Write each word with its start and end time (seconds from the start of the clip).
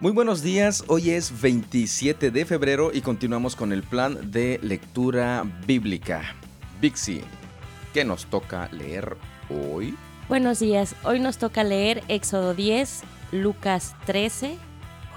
Muy 0.00 0.12
buenos 0.12 0.40
días, 0.40 0.82
hoy 0.86 1.10
es 1.10 1.42
27 1.42 2.30
de 2.30 2.46
febrero 2.46 2.90
y 2.90 3.02
continuamos 3.02 3.54
con 3.54 3.70
el 3.70 3.82
plan 3.82 4.30
de 4.30 4.58
lectura 4.62 5.44
bíblica. 5.66 6.22
Bixi, 6.80 7.20
¿qué 7.92 8.02
nos 8.02 8.24
toca 8.24 8.70
leer 8.72 9.18
hoy? 9.50 9.94
Buenos 10.26 10.58
días, 10.58 10.96
hoy 11.04 11.20
nos 11.20 11.36
toca 11.36 11.64
leer 11.64 12.02
Éxodo 12.08 12.54
10, 12.54 13.02
Lucas 13.32 13.94
13, 14.06 14.56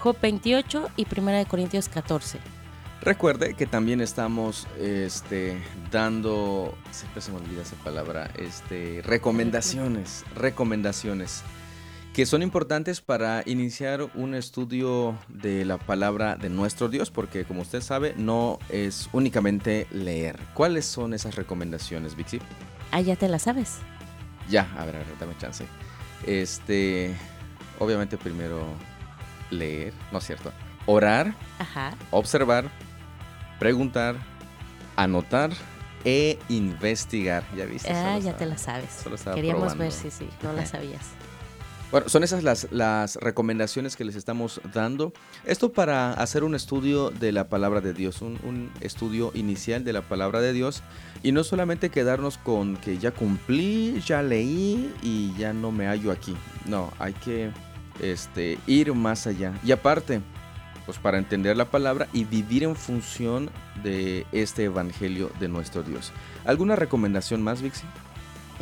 Job 0.01 0.17
28 0.21 0.89
y 0.97 1.07
1 1.17 1.47
Corintios 1.47 1.87
14. 1.87 2.39
Recuerde 2.99 3.53
que 3.53 3.65
también 3.65 4.01
estamos 4.01 4.67
este, 4.81 5.63
dando, 5.91 6.77
siempre 6.91 7.21
se 7.21 7.31
me 7.31 7.37
olvida 7.37 7.61
esa 7.61 7.77
palabra, 7.77 8.29
este, 8.35 9.01
recomendaciones, 9.01 10.25
recomendaciones 10.35 11.41
que 12.13 12.25
son 12.27 12.43
importantes 12.43 13.01
para 13.01 13.41
iniciar 13.47 14.03
un 14.13 14.35
estudio 14.35 15.17
de 15.29 15.65
la 15.65 15.79
palabra 15.79 16.35
de 16.35 16.49
nuestro 16.49 16.87
Dios, 16.87 17.09
porque 17.09 17.43
como 17.43 17.61
usted 17.61 17.81
sabe, 17.81 18.13
no 18.17 18.59
es 18.69 19.09
únicamente 19.13 19.87
leer. 19.91 20.39
¿Cuáles 20.53 20.85
son 20.85 21.13
esas 21.15 21.35
recomendaciones, 21.35 22.15
Vixi? 22.15 22.39
Ah, 22.91 23.01
ya 23.01 23.15
te 23.15 23.27
las 23.27 23.43
sabes. 23.43 23.77
Ya, 24.47 24.71
a 24.77 24.85
ver, 24.85 24.95
a 24.97 24.99
ver, 24.99 25.07
dame 25.19 25.35
chance. 25.39 25.65
Este, 26.27 27.15
obviamente 27.79 28.17
primero 28.17 28.63
leer, 29.49 29.93
¿no 30.11 30.19
es 30.19 30.25
cierto? 30.25 30.51
Orar, 30.85 31.33
Ajá. 31.57 31.95
observar, 32.11 32.69
preguntar, 33.57 34.17
anotar 34.97 35.49
e 36.05 36.37
investigar. 36.49 37.43
¿Ya 37.57 37.65
viste? 37.65 37.91
Ah, 37.91 38.19
ya 38.19 38.37
te 38.37 38.45
las 38.45 38.61
sabes. 38.61 38.91
solo 39.03 39.15
estaba 39.15 39.35
Queríamos 39.35 39.61
probando. 39.61 39.83
ver 39.85 39.91
si 39.91 40.11
sí, 40.11 40.29
no 40.43 40.53
las 40.53 40.69
sabías. 40.69 41.01
Bueno, 41.93 42.09
son 42.09 42.23
esas 42.23 42.41
las, 42.41 42.71
las 42.71 43.17
recomendaciones 43.17 43.95
que 43.95 44.03
les 44.03 44.15
estamos 44.15 44.59
dando. 44.73 45.13
Esto 45.45 45.73
para 45.73 46.13
hacer 46.13 46.43
un 46.43 46.55
estudio 46.55 47.11
de 47.11 47.31
la 47.31 47.49
palabra 47.49 47.81
de 47.81 47.93
Dios, 47.93 48.23
un, 48.23 48.39
un 48.43 48.71
estudio 48.81 49.29
inicial 49.35 49.83
de 49.83 49.93
la 49.93 50.01
palabra 50.01 50.41
de 50.41 50.53
Dios. 50.53 50.81
Y 51.21 51.33
no 51.33 51.43
solamente 51.43 51.91
quedarnos 51.91 52.39
con 52.39 52.77
que 52.77 52.97
ya 52.97 53.11
cumplí, 53.11 54.01
ya 54.03 54.23
leí 54.23 54.91
y 55.03 55.35
ya 55.37 55.53
no 55.53 55.71
me 55.71 55.85
hallo 55.85 56.11
aquí. 56.11 56.35
No, 56.65 56.91
hay 56.97 57.13
que 57.13 57.51
este, 58.01 58.57
ir 58.65 58.91
más 58.95 59.27
allá. 59.27 59.53
Y 59.63 59.71
aparte, 59.71 60.19
pues 60.87 60.97
para 60.97 61.19
entender 61.19 61.55
la 61.55 61.65
palabra 61.65 62.07
y 62.11 62.23
vivir 62.23 62.63
en 62.63 62.75
función 62.75 63.51
de 63.83 64.25
este 64.31 64.63
evangelio 64.63 65.29
de 65.39 65.47
nuestro 65.47 65.83
Dios. 65.83 66.11
¿Alguna 66.43 66.75
recomendación 66.75 67.43
más, 67.43 67.61
Vixi? 67.61 67.85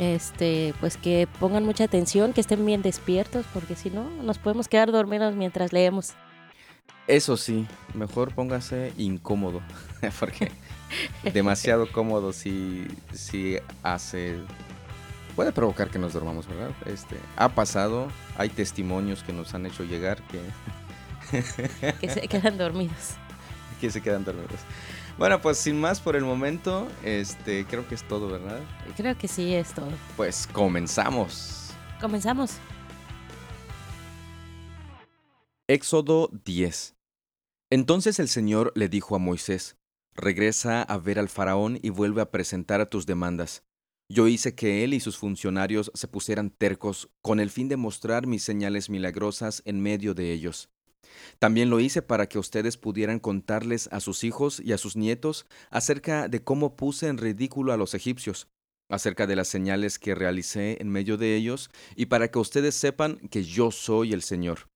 Este, 0.02 0.74
pues 0.80 0.96
que 0.96 1.28
pongan 1.38 1.64
mucha 1.64 1.84
atención, 1.84 2.32
que 2.32 2.40
estén 2.40 2.66
bien 2.66 2.82
despiertos, 2.82 3.46
porque 3.54 3.76
si 3.76 3.88
no, 3.88 4.10
nos 4.24 4.36
podemos 4.36 4.66
quedar 4.66 4.90
dormidos 4.90 5.36
mientras 5.36 5.72
leemos. 5.72 6.14
Eso 7.06 7.36
sí, 7.36 7.68
mejor 7.94 8.34
póngase 8.34 8.92
incómodo, 8.98 9.60
porque 10.18 10.50
demasiado 11.32 11.86
cómodo 11.92 12.32
si, 12.32 12.84
si 13.12 13.58
hace... 13.84 14.40
Puede 15.36 15.52
provocar 15.52 15.88
que 15.88 16.00
nos 16.00 16.14
dormamos, 16.14 16.48
¿verdad? 16.48 16.72
Este, 16.86 17.14
ha 17.36 17.50
pasado, 17.50 18.08
hay 18.36 18.48
testimonios 18.48 19.22
que 19.22 19.32
nos 19.32 19.54
han 19.54 19.66
hecho 19.66 19.84
llegar 19.84 20.20
que, 20.26 20.40
Que 22.00 22.10
se 22.10 22.26
quedan 22.26 22.58
dormidos. 22.58 23.14
que 23.80 23.88
se 23.88 24.00
quedan 24.00 24.24
dormidos. 24.24 24.60
Bueno, 25.18 25.40
pues 25.40 25.58
sin 25.58 25.80
más 25.80 26.00
por 26.00 26.16
el 26.16 26.24
momento, 26.24 26.88
este, 27.04 27.64
creo 27.66 27.86
que 27.86 27.94
es 27.94 28.06
todo, 28.08 28.28
¿verdad? 28.28 28.60
Creo 28.96 29.16
que 29.16 29.28
sí 29.28 29.54
es 29.54 29.72
todo. 29.74 29.90
Pues 30.16 30.48
comenzamos. 30.52 31.70
Comenzamos. 32.00 32.58
Éxodo 35.68 36.28
10 36.44 36.96
Entonces 37.70 38.18
el 38.18 38.28
Señor 38.28 38.72
le 38.74 38.88
dijo 38.88 39.14
a 39.14 39.18
Moisés, 39.18 39.76
Regresa 40.14 40.82
a 40.82 40.98
ver 40.98 41.18
al 41.18 41.28
faraón 41.28 41.78
y 41.80 41.88
vuelve 41.88 42.20
a 42.20 42.30
presentar 42.30 42.80
a 42.80 42.90
tus 42.90 43.06
demandas. 43.06 43.64
Yo 44.10 44.28
hice 44.28 44.54
que 44.54 44.84
él 44.84 44.92
y 44.92 45.00
sus 45.00 45.16
funcionarios 45.16 45.90
se 45.94 46.06
pusieran 46.08 46.50
tercos 46.50 47.08
con 47.22 47.40
el 47.40 47.48
fin 47.48 47.68
de 47.68 47.78
mostrar 47.78 48.26
mis 48.26 48.42
señales 48.42 48.90
milagrosas 48.90 49.62
en 49.64 49.80
medio 49.80 50.12
de 50.12 50.32
ellos. 50.32 50.68
También 51.38 51.70
lo 51.70 51.80
hice 51.80 52.02
para 52.02 52.28
que 52.28 52.38
ustedes 52.38 52.76
pudieran 52.76 53.18
contarles 53.18 53.88
a 53.92 54.00
sus 54.00 54.24
hijos 54.24 54.60
y 54.60 54.72
a 54.72 54.78
sus 54.78 54.96
nietos 54.96 55.46
acerca 55.70 56.28
de 56.28 56.42
cómo 56.42 56.76
puse 56.76 57.08
en 57.08 57.18
ridículo 57.18 57.72
a 57.72 57.76
los 57.76 57.94
egipcios, 57.94 58.48
acerca 58.90 59.26
de 59.26 59.36
las 59.36 59.48
señales 59.48 59.98
que 59.98 60.14
realicé 60.14 60.76
en 60.80 60.88
medio 60.88 61.16
de 61.16 61.34
ellos, 61.34 61.70
y 61.96 62.06
para 62.06 62.30
que 62.30 62.38
ustedes 62.38 62.74
sepan 62.74 63.18
que 63.30 63.44
yo 63.44 63.70
soy 63.70 64.12
el 64.12 64.22
Señor. 64.22 64.68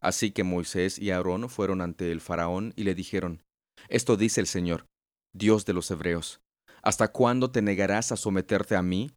Así 0.00 0.30
que 0.30 0.44
Moisés 0.44 0.98
y 0.98 1.10
Aarón 1.10 1.48
fueron 1.50 1.80
ante 1.80 2.10
el 2.10 2.20
faraón 2.20 2.72
y 2.76 2.84
le 2.84 2.94
dijeron, 2.94 3.42
Esto 3.88 4.16
dice 4.16 4.40
el 4.40 4.46
Señor, 4.46 4.86
Dios 5.34 5.66
de 5.66 5.74
los 5.74 5.90
Hebreos, 5.90 6.40
¿hasta 6.82 7.08
cuándo 7.08 7.50
te 7.50 7.62
negarás 7.62 8.12
a 8.12 8.16
someterte 8.16 8.76
a 8.76 8.82
mí? 8.82 9.10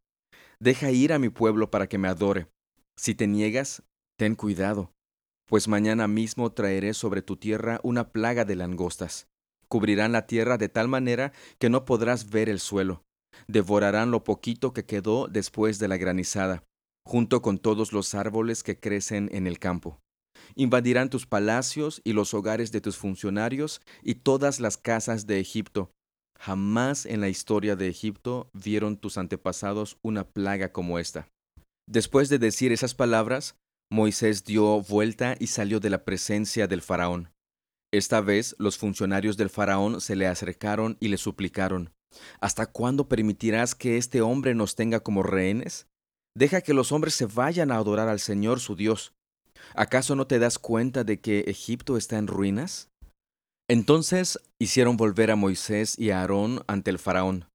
Deja 0.59 0.91
ir 0.91 1.13
a 1.13 1.19
mi 1.19 1.29
pueblo 1.29 1.71
para 1.71 1.87
que 1.87 1.97
me 1.97 2.07
adore. 2.07 2.47
Si 2.97 3.15
te 3.15 3.27
niegas, 3.27 3.83
ten 4.17 4.35
cuidado, 4.35 4.92
pues 5.53 5.67
mañana 5.67 6.07
mismo 6.07 6.51
traeré 6.51 6.95
sobre 6.95 7.21
tu 7.21 7.37
tierra 7.37 7.79
una 7.83 8.11
plaga 8.11 8.43
de 8.43 8.55
langostas. 8.55 9.27
Cubrirán 9.67 10.11
la 10.11 10.25
tierra 10.25 10.57
de 10.57 10.67
tal 10.67 10.87
manera 10.87 11.31
que 11.59 11.69
no 11.69 11.85
podrás 11.85 12.31
ver 12.31 12.49
el 12.49 12.59
suelo. 12.59 13.03
Devorarán 13.47 14.09
lo 14.09 14.23
poquito 14.23 14.73
que 14.73 14.85
quedó 14.85 15.27
después 15.27 15.77
de 15.77 15.87
la 15.87 15.97
granizada, 15.97 16.63
junto 17.05 17.43
con 17.43 17.59
todos 17.59 17.93
los 17.93 18.15
árboles 18.15 18.63
que 18.63 18.79
crecen 18.79 19.29
en 19.31 19.45
el 19.45 19.59
campo. 19.59 19.99
Invadirán 20.55 21.11
tus 21.11 21.27
palacios 21.27 22.01
y 22.03 22.13
los 22.13 22.33
hogares 22.33 22.71
de 22.71 22.81
tus 22.81 22.97
funcionarios 22.97 23.79
y 24.01 24.15
todas 24.15 24.59
las 24.59 24.77
casas 24.77 25.27
de 25.27 25.39
Egipto. 25.39 25.91
Jamás 26.39 27.05
en 27.05 27.21
la 27.21 27.29
historia 27.29 27.75
de 27.75 27.89
Egipto 27.89 28.49
vieron 28.53 28.97
tus 28.97 29.19
antepasados 29.19 29.99
una 30.01 30.23
plaga 30.23 30.71
como 30.71 30.97
esta. 30.97 31.27
Después 31.87 32.29
de 32.29 32.39
decir 32.39 32.71
esas 32.71 32.95
palabras, 32.95 33.55
Moisés 33.93 34.43
dio 34.43 34.81
vuelta 34.81 35.35
y 35.39 35.45
salió 35.45 35.79
de 35.79 35.91
la 35.91 36.03
presencia 36.03 36.65
del 36.65 36.81
faraón. 36.81 37.29
Esta 37.93 38.21
vez 38.21 38.55
los 38.57 38.79
funcionarios 38.79 39.37
del 39.37 39.51
faraón 39.51 40.01
se 40.01 40.15
le 40.15 40.25
acercaron 40.25 40.97
y 40.99 41.09
le 41.09 41.17
suplicaron, 41.17 41.93
¿Hasta 42.41 42.65
cuándo 42.65 43.07
permitirás 43.07 43.75
que 43.75 43.97
este 43.97 44.21
hombre 44.21 44.55
nos 44.55 44.73
tenga 44.73 45.01
como 45.01 45.21
rehenes? 45.21 45.85
Deja 46.35 46.61
que 46.61 46.73
los 46.73 46.91
hombres 46.91 47.13
se 47.13 47.27
vayan 47.27 47.71
a 47.71 47.75
adorar 47.75 48.09
al 48.09 48.19
Señor 48.19 48.59
su 48.59 48.75
Dios. 48.75 49.13
¿Acaso 49.75 50.15
no 50.15 50.25
te 50.25 50.39
das 50.39 50.57
cuenta 50.57 51.03
de 51.03 51.19
que 51.19 51.41
Egipto 51.41 51.95
está 51.95 52.17
en 52.17 52.25
ruinas? 52.25 52.89
Entonces 53.69 54.39
hicieron 54.59 54.97
volver 54.97 55.29
a 55.29 55.35
Moisés 55.35 55.99
y 55.99 56.09
a 56.09 56.21
Aarón 56.21 56.63
ante 56.65 56.89
el 56.89 56.97
faraón. 56.97 57.45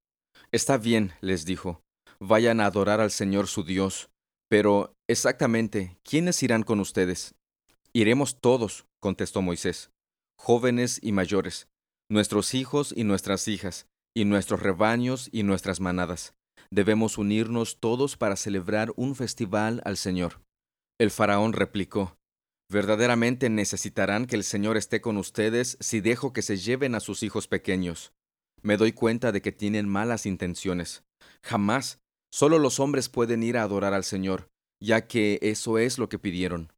Está 0.53 0.77
bien, 0.77 1.11
les 1.19 1.43
dijo, 1.43 1.81
vayan 2.21 2.61
a 2.61 2.65
adorar 2.65 3.01
al 3.01 3.11
Señor 3.11 3.47
su 3.47 3.65
Dios. 3.65 4.09
Pero, 4.49 4.95
exactamente, 5.07 5.97
¿quiénes 6.03 6.41
irán 6.43 6.63
con 6.63 6.79
ustedes? 6.79 7.35
Iremos 7.93 8.39
todos, 8.41 8.87
contestó 8.99 9.41
Moisés, 9.41 9.91
jóvenes 10.37 10.99
y 11.01 11.11
mayores, 11.11 11.67
nuestros 12.09 12.53
hijos 12.53 12.93
y 12.95 13.03
nuestras 13.03 13.47
hijas, 13.47 13.87
y 14.15 14.25
nuestros 14.25 14.61
rebaños 14.61 15.29
y 15.31 15.43
nuestras 15.43 15.79
manadas. 15.79 16.33
Debemos 16.71 17.17
unirnos 17.17 17.79
todos 17.79 18.17
para 18.17 18.35
celebrar 18.35 18.91
un 18.95 19.15
festival 19.15 19.81
al 19.85 19.97
Señor. 19.97 20.41
El 20.99 21.11
faraón 21.11 21.53
replicó, 21.53 22.17
Verdaderamente 22.71 23.49
necesitarán 23.49 24.27
que 24.27 24.35
el 24.35 24.43
Señor 24.43 24.77
esté 24.77 25.01
con 25.01 25.17
ustedes 25.17 25.77
si 25.79 26.01
dejo 26.01 26.33
que 26.33 26.43
se 26.43 26.57
lleven 26.57 26.93
a 26.93 26.99
sus 26.99 27.23
hijos 27.23 27.47
pequeños. 27.47 28.13
Me 28.61 28.77
doy 28.77 28.91
cuenta 28.91 29.31
de 29.31 29.41
que 29.41 29.51
tienen 29.51 29.87
malas 29.89 30.25
intenciones. 30.25 31.03
Jamás. 31.41 31.99
Solo 32.31 32.59
los 32.59 32.79
hombres 32.79 33.09
pueden 33.09 33.41
ir 33.41 33.57
a 33.57 33.63
adorar 33.63 33.95
al 33.95 34.03
Señor, 34.03 34.48
ya 34.79 35.07
que 35.07 35.39
eso 35.41 35.77
es 35.77 35.97
lo 35.97 36.09
que 36.09 36.19
pidieron. 36.19 36.71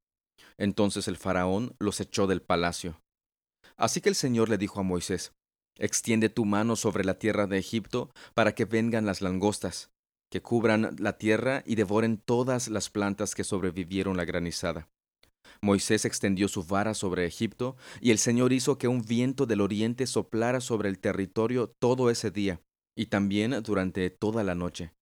Entonces 0.57 1.07
el 1.07 1.17
faraón 1.17 1.75
los 1.79 1.99
echó 1.99 2.27
del 2.27 2.41
palacio. 2.41 3.01
Así 3.77 4.01
que 4.01 4.09
el 4.09 4.15
Señor 4.15 4.49
le 4.49 4.57
dijo 4.57 4.79
a 4.79 4.83
Moisés, 4.83 5.33
Extiende 5.77 6.29
tu 6.29 6.45
mano 6.45 6.75
sobre 6.75 7.03
la 7.03 7.17
tierra 7.17 7.47
de 7.47 7.57
Egipto 7.57 8.11
para 8.35 8.53
que 8.53 8.65
vengan 8.65 9.05
las 9.05 9.21
langostas, 9.21 9.89
que 10.29 10.41
cubran 10.41 10.95
la 10.99 11.17
tierra 11.17 11.63
y 11.65 11.75
devoren 11.75 12.17
todas 12.17 12.67
las 12.67 12.89
plantas 12.89 13.33
que 13.35 13.43
sobrevivieron 13.43 14.17
la 14.17 14.25
granizada. 14.25 14.89
Moisés 15.61 16.05
extendió 16.05 16.47
su 16.47 16.63
vara 16.63 16.93
sobre 16.93 17.25
Egipto, 17.25 17.75
y 17.99 18.11
el 18.11 18.17
Señor 18.17 18.53
hizo 18.53 18.77
que 18.77 18.87
un 18.87 19.01
viento 19.03 19.45
del 19.45 19.61
oriente 19.61 20.07
soplara 20.07 20.59
sobre 20.59 20.89
el 20.89 20.99
territorio 20.99 21.67
todo 21.67 22.09
ese 22.09 22.31
día, 22.31 22.61
y 22.95 23.07
también 23.07 23.61
durante 23.63 24.09
toda 24.09 24.43
la 24.43 24.55
noche. 24.55 24.93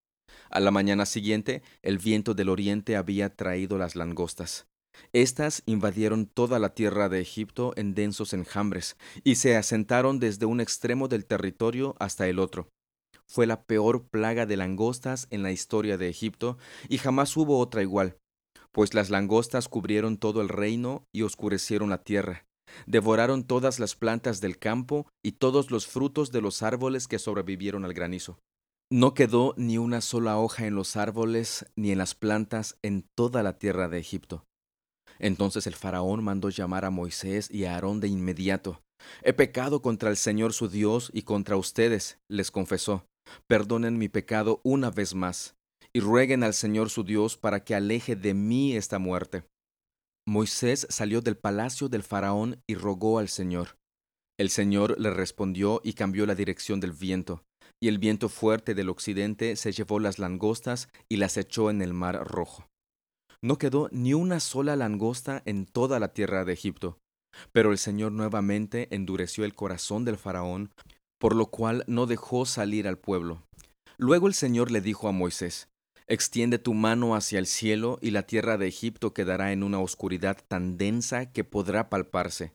A 0.50 0.60
la 0.60 0.70
mañana 0.70 1.06
siguiente, 1.06 1.62
el 1.82 1.98
viento 1.98 2.34
del 2.34 2.48
oriente 2.48 2.96
había 2.96 3.34
traído 3.34 3.78
las 3.78 3.96
langostas. 3.96 4.66
Estas 5.12 5.62
invadieron 5.66 6.26
toda 6.26 6.58
la 6.58 6.74
tierra 6.74 7.08
de 7.08 7.20
Egipto 7.20 7.72
en 7.76 7.94
densos 7.94 8.32
enjambres, 8.32 8.96
y 9.24 9.36
se 9.36 9.56
asentaron 9.56 10.18
desde 10.18 10.46
un 10.46 10.60
extremo 10.60 11.08
del 11.08 11.24
territorio 11.26 11.94
hasta 11.98 12.28
el 12.28 12.38
otro. 12.38 12.68
Fue 13.26 13.46
la 13.46 13.62
peor 13.62 14.08
plaga 14.08 14.44
de 14.44 14.56
langostas 14.56 15.28
en 15.30 15.42
la 15.42 15.52
historia 15.52 15.96
de 15.96 16.08
Egipto, 16.08 16.58
y 16.88 16.98
jamás 16.98 17.36
hubo 17.36 17.58
otra 17.58 17.82
igual. 17.82 18.16
pues 18.72 18.94
las 18.94 19.10
langostas 19.10 19.68
cubrieron 19.68 20.16
todo 20.16 20.40
el 20.40 20.48
reino 20.48 21.04
y 21.12 21.22
oscurecieron 21.22 21.90
la 21.90 22.02
tierra. 22.02 22.46
Devoraron 22.86 23.44
todas 23.44 23.80
las 23.80 23.96
plantas 23.96 24.40
del 24.40 24.58
campo 24.58 25.08
y 25.24 25.32
todos 25.32 25.70
los 25.70 25.86
frutos 25.86 26.30
de 26.30 26.40
los 26.40 26.62
árboles 26.62 27.08
que 27.08 27.18
sobrevivieron 27.18 27.84
al 27.84 27.94
granizo. 27.94 28.38
No 28.92 29.14
quedó 29.14 29.54
ni 29.56 29.78
una 29.78 30.00
sola 30.00 30.36
hoja 30.38 30.66
en 30.66 30.74
los 30.74 30.96
árboles 30.96 31.64
ni 31.76 31.92
en 31.92 31.98
las 31.98 32.16
plantas 32.16 32.76
en 32.82 33.06
toda 33.16 33.44
la 33.44 33.56
tierra 33.56 33.88
de 33.88 33.98
Egipto. 33.98 34.44
Entonces 35.20 35.68
el 35.68 35.76
faraón 35.76 36.24
mandó 36.24 36.48
llamar 36.48 36.84
a 36.84 36.90
Moisés 36.90 37.48
y 37.52 37.66
a 37.66 37.74
Aarón 37.74 38.00
de 38.00 38.08
inmediato. 38.08 38.82
He 39.22 39.32
pecado 39.32 39.80
contra 39.80 40.10
el 40.10 40.16
Señor 40.16 40.54
su 40.54 40.68
Dios 40.68 41.10
y 41.14 41.22
contra 41.22 41.56
ustedes, 41.56 42.18
les 42.28 42.50
confesó. 42.50 43.04
Perdonen 43.46 43.96
mi 43.96 44.08
pecado 44.08 44.60
una 44.64 44.90
vez 44.90 45.14
más, 45.14 45.54
y 45.92 46.00
rueguen 46.00 46.42
al 46.42 46.54
Señor 46.54 46.90
su 46.90 47.04
Dios 47.04 47.36
para 47.36 47.62
que 47.62 47.76
aleje 47.76 48.16
de 48.16 48.34
mí 48.34 48.74
esta 48.74 48.98
muerte. 48.98 49.44
Moisés 50.26 50.88
salió 50.90 51.20
del 51.20 51.36
palacio 51.36 51.88
del 51.88 52.02
faraón 52.02 52.60
y 52.68 52.74
rogó 52.74 53.20
al 53.20 53.28
Señor. 53.28 53.76
El 54.36 54.50
Señor 54.50 54.98
le 54.98 55.10
respondió 55.10 55.80
y 55.84 55.92
cambió 55.92 56.26
la 56.26 56.34
dirección 56.34 56.80
del 56.80 56.92
viento, 56.92 57.44
y 57.82 57.88
el 57.88 57.98
viento 57.98 58.28
fuerte 58.28 58.74
del 58.74 58.90
occidente 58.90 59.56
se 59.56 59.72
llevó 59.72 59.98
las 59.98 60.18
langostas 60.18 60.88
y 61.08 61.16
las 61.16 61.36
echó 61.36 61.70
en 61.70 61.82
el 61.82 61.94
mar 61.94 62.16
rojo. 62.26 62.66
No 63.42 63.56
quedó 63.56 63.88
ni 63.90 64.12
una 64.12 64.38
sola 64.38 64.76
langosta 64.76 65.42
en 65.46 65.64
toda 65.64 65.98
la 65.98 66.12
tierra 66.12 66.44
de 66.44 66.52
Egipto, 66.52 66.98
pero 67.52 67.72
el 67.72 67.78
Señor 67.78 68.12
nuevamente 68.12 68.88
endureció 68.94 69.44
el 69.44 69.54
corazón 69.54 70.04
del 70.04 70.18
faraón, 70.18 70.70
por 71.18 71.34
lo 71.34 71.46
cual 71.46 71.84
no 71.86 72.06
dejó 72.06 72.44
salir 72.44 72.86
al 72.86 72.98
pueblo. 72.98 73.42
Luego 73.96 74.26
el 74.26 74.34
Señor 74.34 74.70
le 74.70 74.80
dijo 74.80 75.08
a 75.08 75.12
Moisés, 75.12 75.68
Extiende 76.06 76.58
tu 76.58 76.74
mano 76.74 77.14
hacia 77.14 77.38
el 77.38 77.46
cielo 77.46 77.98
y 78.02 78.10
la 78.10 78.24
tierra 78.24 78.58
de 78.58 78.66
Egipto 78.66 79.14
quedará 79.14 79.52
en 79.52 79.62
una 79.62 79.78
oscuridad 79.78 80.38
tan 80.48 80.76
densa 80.76 81.30
que 81.30 81.44
podrá 81.44 81.88
palparse. 81.88 82.52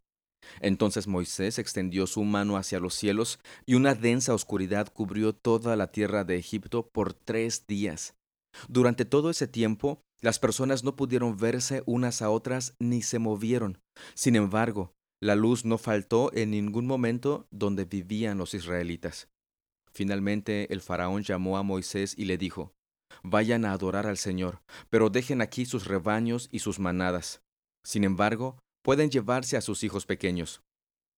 Entonces 0.59 1.07
Moisés 1.07 1.59
extendió 1.59 2.07
su 2.07 2.24
mano 2.24 2.57
hacia 2.57 2.80
los 2.80 2.94
cielos 2.94 3.39
y 3.65 3.75
una 3.75 3.95
densa 3.95 4.33
oscuridad 4.33 4.92
cubrió 4.92 5.33
toda 5.33 5.75
la 5.75 5.88
tierra 5.88 6.24
de 6.24 6.38
Egipto 6.38 6.88
por 6.88 7.13
tres 7.13 7.65
días. 7.68 8.15
Durante 8.68 9.06
todo 9.06 9.30
ese 9.30 9.47
tiempo, 9.47 10.01
las 10.21 10.39
personas 10.39 10.83
no 10.83 10.95
pudieron 10.95 11.38
verse 11.38 11.83
unas 11.86 12.21
a 12.21 12.30
otras 12.30 12.75
ni 12.80 13.01
se 13.01 13.19
movieron. 13.19 13.80
Sin 14.13 14.36
embargo, 14.36 14.94
la 15.21 15.36
luz 15.36 15.65
no 15.65 15.77
faltó 15.77 16.31
en 16.33 16.51
ningún 16.51 16.88
momento 16.88 17.48
donde 17.51 17.86
vivían 17.86 18.38
los 18.38 18.53
israelitas. 18.53 19.30
Finalmente 19.91 20.71
el 20.74 20.81
faraón 20.81 21.24
llamó 21.24 21.57
a 21.57 21.63
Moisés 21.63 22.13
y 22.18 22.25
le 22.25 22.38
dijo, 22.38 22.74
Vayan 23.24 23.65
a 23.65 23.71
adorar 23.71 24.07
al 24.07 24.18
Señor, 24.18 24.62
pero 24.89 25.09
dejen 25.09 25.41
aquí 25.41 25.65
sus 25.65 25.86
rebaños 25.86 26.50
y 26.51 26.59
sus 26.59 26.80
manadas. 26.80 27.41
Sin 27.83 28.03
embargo, 28.03 28.57
pueden 28.86 29.10
llevarse 29.10 29.58
a 29.58 29.62
sus 29.62 29.84
hijos 29.84 30.06
pequeños. 30.06 30.62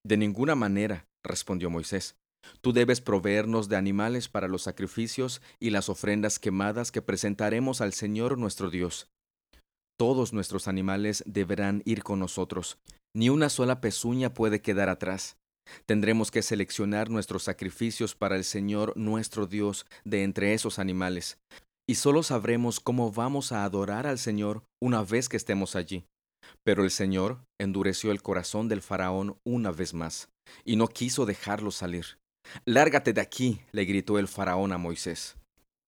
De 0.06 0.16
ninguna 0.16 0.56
manera, 0.56 1.06
respondió 1.22 1.70
Moisés. 1.70 2.16
Tú 2.62 2.72
debes 2.72 3.02
proveernos 3.02 3.68
de 3.68 3.76
animales 3.76 4.30
para 4.30 4.48
los 4.48 4.62
sacrificios 4.62 5.42
y 5.60 5.72
las 5.72 5.90
ofrendas 5.90 6.40
quemadas 6.40 6.94
que 6.94 7.02
presentaremos 7.02 7.82
al 7.82 7.92
Señor 7.92 8.38
nuestro 8.38 8.70
Dios. 8.70 9.10
Todos 10.00 10.32
nuestros 10.32 10.70
animales 10.70 11.26
deberán 11.28 11.82
ir 11.84 12.04
con 12.04 12.20
nosotros. 12.20 12.78
Ni 13.14 13.28
una 13.28 13.50
sola 13.50 13.82
pezuña 13.82 14.34
puede 14.34 14.62
quedar 14.62 14.88
atrás. 14.88 15.36
Tendremos 15.86 16.32
que 16.32 16.44
seleccionar 16.44 17.10
nuestros 17.10 17.44
sacrificios 17.44 18.16
para 18.16 18.38
el 18.38 18.46
Señor 18.46 18.96
nuestro 18.96 19.46
Dios 19.46 19.86
de 20.06 20.24
entre 20.24 20.54
esos 20.54 20.80
animales, 20.80 21.38
y 21.86 21.96
solo 21.96 22.24
sabremos 22.24 22.80
cómo 22.80 23.12
vamos 23.12 23.52
a 23.52 23.66
adorar 23.66 24.08
al 24.08 24.20
Señor 24.20 24.64
una 24.82 25.04
vez 25.04 25.28
que 25.28 25.36
estemos 25.36 25.76
allí. 25.76 26.06
Pero 26.64 26.84
el 26.84 26.92
Señor 26.92 27.44
endureció 27.60 28.12
el 28.12 28.22
corazón 28.22 28.68
del 28.68 28.82
faraón 28.82 29.40
una 29.44 29.72
vez 29.72 29.94
más, 29.94 30.30
y 30.64 30.76
no 30.76 30.88
quiso 30.88 31.26
dejarlo 31.26 31.72
salir. 31.72 32.18
Lárgate 32.66 33.14
de 33.14 33.22
aquí, 33.22 33.62
le 33.72 33.86
gritó 33.86 34.20
el 34.20 34.28
faraón 34.28 34.72
a 34.72 34.78
Moisés. 34.78 35.36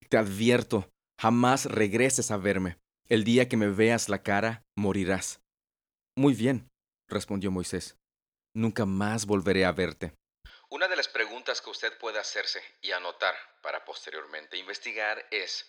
Te 0.09 0.17
advierto, 0.17 0.89
jamás 1.19 1.65
regreses 1.65 2.31
a 2.31 2.37
verme. 2.37 2.77
El 3.07 3.23
día 3.23 3.47
que 3.47 3.57
me 3.57 3.69
veas 3.69 4.09
la 4.09 4.21
cara, 4.23 4.63
morirás. 4.75 5.41
Muy 6.15 6.33
bien, 6.33 6.69
respondió 7.07 7.51
Moisés. 7.51 7.97
Nunca 8.55 8.85
más 8.85 9.25
volveré 9.25 9.65
a 9.65 9.71
verte. 9.71 10.13
Una 10.69 10.87
de 10.87 10.95
las 10.95 11.07
preguntas 11.07 11.61
que 11.61 11.69
usted 11.69 11.97
puede 11.97 12.19
hacerse 12.19 12.61
y 12.81 12.91
anotar 12.91 13.35
para 13.63 13.85
posteriormente 13.85 14.57
investigar 14.57 15.25
es, 15.31 15.65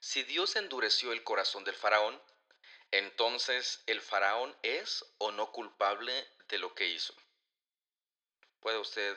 si 0.00 0.22
Dios 0.22 0.56
endureció 0.56 1.12
el 1.12 1.22
corazón 1.22 1.64
del 1.64 1.74
faraón, 1.74 2.20
entonces 2.92 3.82
el 3.86 4.00
faraón 4.00 4.54
es 4.62 5.04
o 5.18 5.32
no 5.32 5.50
culpable 5.50 6.12
de 6.48 6.58
lo 6.58 6.74
que 6.74 6.88
hizo. 6.88 7.14
Puede 8.60 8.78
usted 8.78 9.16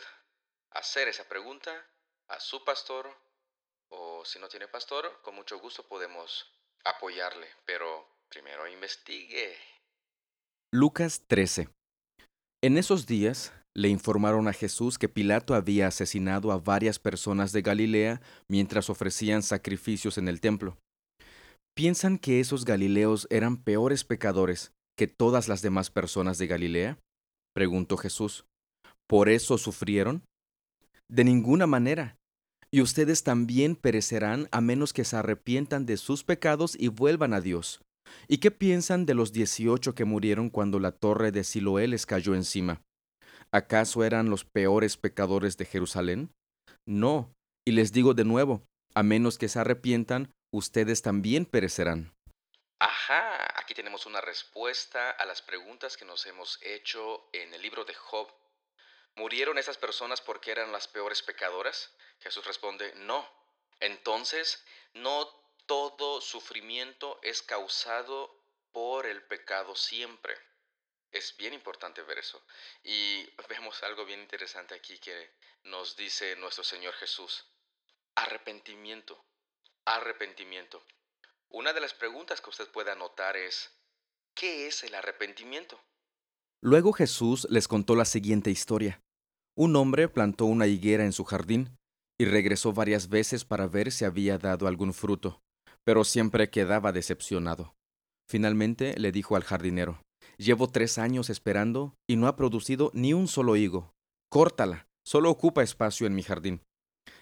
hacer 0.72 1.08
esa 1.08 1.28
pregunta 1.28 1.72
a 2.28 2.40
su 2.40 2.64
pastor 2.64 3.16
o 3.90 4.26
si 4.26 4.40
no 4.40 4.48
tiene 4.48 4.68
pastor, 4.68 5.22
con 5.22 5.36
mucho 5.36 5.60
gusto 5.60 5.88
podemos 5.88 6.52
apoyarle, 6.84 7.48
pero 7.66 8.08
primero 8.30 8.68
investigue. 8.68 9.56
Lucas 10.74 11.22
13. 11.28 11.70
En 12.64 12.78
esos 12.78 13.06
días 13.06 13.54
le 13.76 13.90
informaron 13.90 14.48
a 14.48 14.54
Jesús 14.54 14.98
que 14.98 15.10
Pilato 15.10 15.54
había 15.54 15.88
asesinado 15.88 16.52
a 16.52 16.58
varias 16.58 16.98
personas 16.98 17.52
de 17.52 17.62
Galilea 17.62 18.22
mientras 18.48 18.90
ofrecían 18.90 19.44
sacrificios 19.44 20.18
en 20.18 20.28
el 20.28 20.40
templo. 20.42 20.78
¿Piensan 21.76 22.20
que 22.20 22.40
esos 22.40 22.64
galileos 22.64 23.28
eran 23.30 23.58
peores 23.58 24.06
pecadores 24.06 24.72
que 24.98 25.08
todas 25.08 25.50
las 25.50 25.62
demás 25.62 25.92
personas 25.92 26.38
de 26.38 26.48
Galilea? 26.48 27.00
preguntó 27.54 27.98
Jesús. 27.98 28.46
¿Por 29.08 29.28
eso 29.28 29.58
sufrieron? 29.58 30.24
De 31.10 31.26
ninguna 31.26 31.68
manera. 31.68 32.16
Y 32.72 32.80
ustedes 32.80 33.24
también 33.24 33.76
perecerán 33.76 34.48
a 34.52 34.62
menos 34.62 34.94
que 34.94 35.04
se 35.04 35.18
arrepientan 35.18 35.86
de 35.86 35.98
sus 35.98 36.24
pecados 36.24 36.78
y 36.80 36.88
vuelvan 36.88 37.34
a 37.34 37.42
Dios. 37.42 37.82
¿Y 38.30 38.38
qué 38.38 38.52
piensan 38.52 39.06
de 39.06 39.14
los 39.14 39.34
dieciocho 39.34 39.96
que 39.96 40.06
murieron 40.06 40.50
cuando 40.50 40.80
la 40.80 40.94
torre 40.94 41.34
de 41.34 41.44
Siloé 41.44 41.90
les 41.90 42.06
cayó 42.06 42.36
encima? 42.36 42.82
¿Acaso 43.52 44.06
eran 44.06 44.30
los 44.30 44.46
peores 44.46 44.96
pecadores 44.96 45.58
de 45.58 45.66
Jerusalén? 45.66 46.32
No, 46.88 47.34
y 47.68 47.72
les 47.72 47.92
digo 47.92 48.14
de 48.14 48.24
nuevo, 48.24 48.64
a 48.94 49.04
menos 49.04 49.38
que 49.38 49.50
se 49.50 49.60
arrepientan, 49.60 50.32
ustedes 50.56 51.02
también 51.02 51.46
perecerán. 51.46 52.16
Ajá, 52.80 53.60
aquí 53.60 53.74
tenemos 53.74 54.06
una 54.06 54.22
respuesta 54.22 55.12
a 55.12 55.26
las 55.26 55.42
preguntas 55.42 55.98
que 55.98 56.06
nos 56.06 56.26
hemos 56.26 56.60
hecho 56.62 57.30
en 57.34 57.54
el 57.54 57.62
libro 57.62 57.86
de 57.86 57.94
Job. 57.94 58.32
¿Murieron 59.16 59.58
esas 59.58 59.78
personas 59.78 60.22
porque 60.22 60.52
eran 60.52 60.72
las 60.72 60.88
peores 60.88 61.22
pecadoras? 61.22 61.94
Jesús 62.20 62.46
responde, 62.46 62.94
no. 62.96 63.28
Entonces, 63.80 64.64
no 64.94 65.28
todo 65.66 66.22
sufrimiento 66.22 67.20
es 67.22 67.42
causado 67.42 68.44
por 68.72 69.06
el 69.06 69.24
pecado 69.24 69.76
siempre. 69.76 70.36
Es 71.12 71.36
bien 71.38 71.54
importante 71.54 72.02
ver 72.02 72.20
eso. 72.20 72.46
Y 72.84 73.26
vemos 73.50 73.84
algo 73.84 74.06
bien 74.06 74.22
interesante 74.22 74.76
aquí 74.76 74.98
que 75.00 75.32
nos 75.64 75.96
dice 75.96 76.36
nuestro 76.36 76.64
Señor 76.64 76.94
Jesús. 76.96 77.46
Arrepentimiento. 78.16 79.26
Arrepentimiento. 79.88 80.82
Una 81.52 81.72
de 81.72 81.80
las 81.80 81.94
preguntas 81.94 82.42
que 82.42 82.50
usted 82.50 82.68
puede 82.72 82.92
anotar 82.92 83.38
es, 83.38 83.70
¿qué 84.34 84.66
es 84.66 84.84
el 84.84 84.96
arrepentimiento? 84.96 85.80
Luego 86.64 86.92
Jesús 86.92 87.46
les 87.52 87.68
contó 87.68 87.96
la 87.96 88.06
siguiente 88.06 88.50
historia. 88.50 89.00
Un 89.56 89.76
hombre 89.76 90.10
plantó 90.10 90.46
una 90.46 90.66
higuera 90.66 91.06
en 91.06 91.14
su 91.14 91.24
jardín 91.24 91.78
y 92.20 92.26
regresó 92.26 92.74
varias 92.74 93.10
veces 93.10 93.46
para 93.46 93.68
ver 93.68 93.92
si 93.92 94.06
había 94.06 94.40
dado 94.40 94.68
algún 94.68 94.92
fruto, 94.92 95.40
pero 95.84 96.04
siempre 96.04 96.50
quedaba 96.50 96.92
decepcionado. 96.92 97.76
Finalmente 98.28 99.00
le 99.00 99.12
dijo 99.12 99.36
al 99.36 99.44
jardinero, 99.44 100.02
Llevo 100.38 100.68
tres 100.68 100.98
años 100.98 101.30
esperando 101.30 101.96
y 102.10 102.16
no 102.16 102.28
ha 102.28 102.36
producido 102.36 102.90
ni 102.96 103.14
un 103.14 103.28
solo 103.28 103.56
higo. 103.56 103.94
Córtala, 104.32 104.88
solo 105.06 105.30
ocupa 105.30 105.62
espacio 105.62 106.08
en 106.08 106.16
mi 106.16 106.24
jardín. 106.24 106.64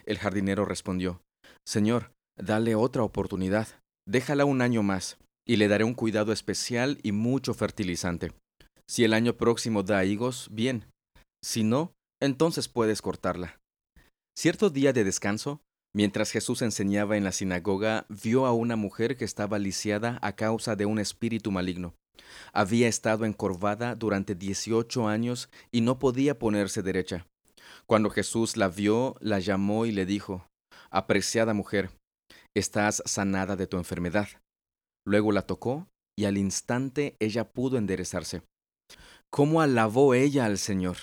El 0.05 0.17
jardinero 0.17 0.63
respondió, 0.63 1.21
Señor, 1.65 2.13
dale 2.37 2.75
otra 2.75 3.03
oportunidad, 3.03 3.67
déjala 4.07 4.45
un 4.45 4.61
año 4.61 4.83
más, 4.83 5.17
y 5.47 5.57
le 5.57 5.67
daré 5.67 5.83
un 5.83 5.93
cuidado 5.93 6.31
especial 6.31 6.99
y 7.03 7.11
mucho 7.11 7.53
fertilizante. 7.53 8.31
Si 8.87 9.03
el 9.03 9.13
año 9.13 9.37
próximo 9.37 9.83
da 9.83 10.03
higos, 10.05 10.49
bien. 10.51 10.85
Si 11.43 11.63
no, 11.63 11.93
entonces 12.21 12.67
puedes 12.67 13.01
cortarla. 13.01 13.59
Cierto 14.37 14.69
día 14.69 14.93
de 14.93 15.03
descanso, 15.03 15.61
mientras 15.95 16.31
Jesús 16.31 16.61
enseñaba 16.61 17.17
en 17.17 17.23
la 17.23 17.31
sinagoga, 17.31 18.05
vio 18.09 18.45
a 18.45 18.53
una 18.53 18.75
mujer 18.75 19.17
que 19.17 19.25
estaba 19.25 19.59
lisiada 19.59 20.19
a 20.21 20.35
causa 20.35 20.75
de 20.75 20.85
un 20.85 20.99
espíritu 20.99 21.51
maligno. 21.51 21.93
Había 22.51 22.87
estado 22.87 23.25
encorvada 23.25 23.95
durante 23.95 24.35
dieciocho 24.35 25.07
años 25.07 25.49
y 25.71 25.81
no 25.81 25.99
podía 25.99 26.39
ponerse 26.39 26.81
derecha. 26.81 27.27
Cuando 27.85 28.09
Jesús 28.09 28.57
la 28.57 28.69
vio, 28.69 29.15
la 29.19 29.39
llamó 29.39 29.85
y 29.85 29.91
le 29.91 30.05
dijo, 30.05 30.47
Apreciada 30.89 31.53
mujer, 31.53 31.89
estás 32.55 33.01
sanada 33.05 33.55
de 33.55 33.67
tu 33.67 33.77
enfermedad. 33.77 34.27
Luego 35.05 35.31
la 35.31 35.43
tocó 35.43 35.87
y 36.17 36.25
al 36.25 36.37
instante 36.37 37.15
ella 37.19 37.51
pudo 37.51 37.77
enderezarse. 37.77 38.43
¿Cómo 39.29 39.61
alabó 39.61 40.13
ella 40.13 40.45
al 40.45 40.57
Señor? 40.57 40.97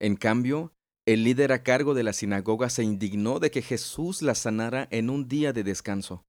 En 0.00 0.16
cambio, 0.16 0.72
el 1.06 1.24
líder 1.24 1.52
a 1.52 1.62
cargo 1.62 1.94
de 1.94 2.02
la 2.02 2.12
sinagoga 2.12 2.70
se 2.70 2.84
indignó 2.84 3.40
de 3.40 3.50
que 3.50 3.62
Jesús 3.62 4.22
la 4.22 4.34
sanara 4.34 4.86
en 4.90 5.10
un 5.10 5.26
día 5.26 5.52
de 5.52 5.64
descanso. 5.64 6.24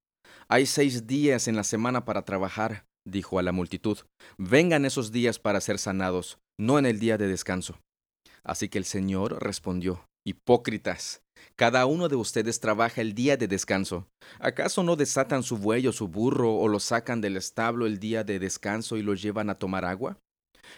Hay 0.48 0.66
seis 0.66 1.06
días 1.06 1.48
en 1.48 1.56
la 1.56 1.64
semana 1.64 2.06
para 2.06 2.24
trabajar, 2.24 2.86
dijo 3.06 3.38
a 3.38 3.44
la 3.44 3.52
multitud. 3.52 4.00
Vengan 4.38 4.86
esos 4.86 5.12
días 5.12 5.38
para 5.38 5.62
ser 5.62 5.78
sanados, 5.78 6.40
no 6.60 6.80
en 6.80 6.86
el 6.86 7.00
día 7.00 7.18
de 7.18 7.28
descanso. 7.28 7.80
Así 8.44 8.70
que 8.70 8.78
el 8.80 8.86
Señor 8.86 9.44
respondió, 9.44 10.06
Hipócritas, 10.26 11.22
cada 11.56 11.86
uno 11.86 12.10
de 12.10 12.16
ustedes 12.16 12.60
trabaja 12.60 13.02
el 13.02 13.14
día 13.14 13.38
de 13.38 13.48
descanso. 13.48 14.08
¿Acaso 14.40 14.84
no 14.84 14.96
desatan 14.96 15.44
su 15.44 15.58
buey 15.58 15.88
o 15.88 15.92
su 15.92 16.08
burro 16.08 16.56
o 16.56 16.68
lo 16.68 16.80
sacan 16.80 17.22
del 17.22 17.38
establo 17.38 17.86
el 17.86 18.00
día 18.00 18.24
de 18.24 18.40
descanso 18.40 18.98
y 18.98 19.04
lo 19.04 19.14
llevan 19.14 19.50
a 19.50 19.56
tomar 19.56 19.86
agua? 19.86 20.18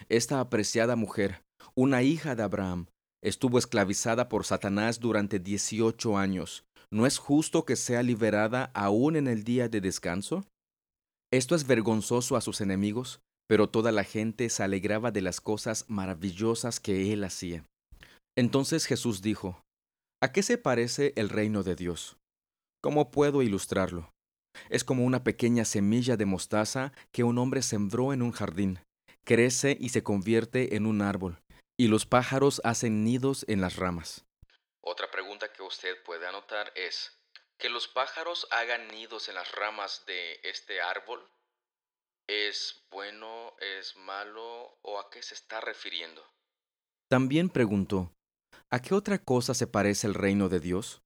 Esta 0.10 0.40
apreciada 0.40 0.96
mujer, 0.96 1.42
una 1.76 2.04
hija 2.04 2.36
de 2.36 2.44
Abraham, 2.44 2.88
estuvo 3.24 3.58
esclavizada 3.58 4.30
por 4.30 4.46
Satanás 4.46 5.00
durante 5.00 5.40
dieciocho 5.40 6.18
años. 6.18 6.64
¿No 6.92 7.06
es 7.06 7.18
justo 7.18 7.66
que 7.66 7.76
sea 7.76 8.04
liberada 8.04 8.72
aún 8.74 9.16
en 9.16 9.28
el 9.28 9.44
día 9.44 9.70
de 9.70 9.80
descanso? 9.80 10.46
Esto 11.32 11.56
es 11.56 11.66
vergonzoso 11.66 12.36
a 12.36 12.42
sus 12.42 12.60
enemigos, 12.60 13.22
pero 13.48 13.70
toda 13.70 13.92
la 13.92 14.04
gente 14.04 14.50
se 14.50 14.64
alegraba 14.64 15.12
de 15.12 15.22
las 15.22 15.40
cosas 15.40 15.86
maravillosas 15.88 16.80
que 16.80 17.14
él 17.14 17.24
hacía. 17.24 17.66
Entonces 18.38 18.86
Jesús 18.86 19.22
dijo, 19.22 19.62
¿A 20.24 20.32
qué 20.32 20.44
se 20.44 20.60
parece 20.60 21.14
el 21.16 21.30
reino 21.30 21.64
de 21.64 21.76
Dios? 21.76 22.16
¿Cómo 22.80 23.10
puedo 23.10 23.42
ilustrarlo? 23.42 24.14
Es 24.70 24.84
como 24.84 25.04
una 25.04 25.24
pequeña 25.24 25.66
semilla 25.66 26.16
de 26.16 26.26
mostaza 26.26 26.94
que 27.12 27.24
un 27.24 27.40
hombre 27.40 27.64
sembró 27.64 28.14
en 28.14 28.22
un 28.22 28.32
jardín 28.32 28.80
crece 29.24 29.78
y 29.80 29.90
se 29.90 30.04
convierte 30.04 30.76
en 30.76 30.86
un 30.86 31.02
árbol, 31.02 31.42
y 31.80 31.88
los 31.88 32.06
pájaros 32.06 32.62
hacen 32.64 33.04
nidos 33.04 33.46
en 33.48 33.62
las 33.62 33.76
ramas. 33.78 34.26
Otra 34.82 35.10
pregunta 35.10 35.52
que 35.52 35.64
usted 35.64 36.02
puede 36.04 36.28
anotar 36.28 36.72
es, 36.76 37.18
¿que 37.58 37.70
los 37.70 37.88
pájaros 37.88 38.48
hagan 38.52 38.88
nidos 38.90 39.30
en 39.30 39.36
las 39.36 39.52
ramas 39.54 40.04
de 40.06 40.40
este 40.44 40.82
árbol? 40.82 41.28
¿Es 42.28 42.84
bueno, 42.92 43.56
es 43.60 43.96
malo 43.96 44.78
o 44.82 45.00
a 45.00 45.10
qué 45.10 45.22
se 45.22 45.34
está 45.34 45.62
refiriendo? 45.62 46.24
También 47.10 47.50
preguntó, 47.50 48.12
¿a 48.72 48.82
qué 48.82 48.96
otra 48.96 49.20
cosa 49.20 49.54
se 49.54 49.68
parece 49.68 50.08
el 50.08 50.14
reino 50.14 50.50
de 50.50 50.60
Dios? 50.60 51.02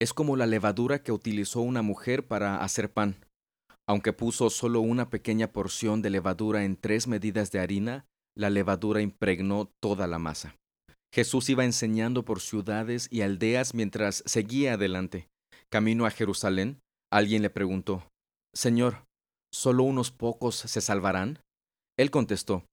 Es 0.00 0.14
como 0.14 0.36
la 0.36 0.46
levadura 0.46 1.02
que 1.02 1.12
utilizó 1.12 1.60
una 1.60 1.82
mujer 1.82 2.26
para 2.26 2.62
hacer 2.62 2.90
pan. 2.90 3.16
Aunque 3.86 4.12
puso 4.12 4.48
solo 4.50 4.80
una 4.80 5.10
pequeña 5.10 5.52
porción 5.52 6.00
de 6.00 6.10
levadura 6.10 6.64
en 6.64 6.76
tres 6.76 7.06
medidas 7.06 7.50
de 7.52 7.60
harina, 7.60 8.06
la 8.36 8.48
levadura 8.48 9.02
impregnó 9.02 9.70
toda 9.80 10.06
la 10.06 10.18
masa. 10.18 10.56
Jesús 11.12 11.50
iba 11.50 11.64
enseñando 11.64 12.24
por 12.24 12.40
ciudades 12.40 13.08
y 13.10 13.22
aldeas 13.22 13.74
mientras 13.74 14.22
seguía 14.26 14.74
adelante. 14.74 15.28
Camino 15.68 16.06
a 16.06 16.10
Jerusalén, 16.10 16.80
alguien 17.12 17.42
le 17.42 17.50
preguntó, 17.50 18.08
Señor, 18.54 19.04
¿solo 19.52 19.82
unos 19.82 20.12
pocos 20.12 20.54
se 20.54 20.80
salvarán? 20.80 21.40
Él 21.98 22.10
contestó, 22.10 22.64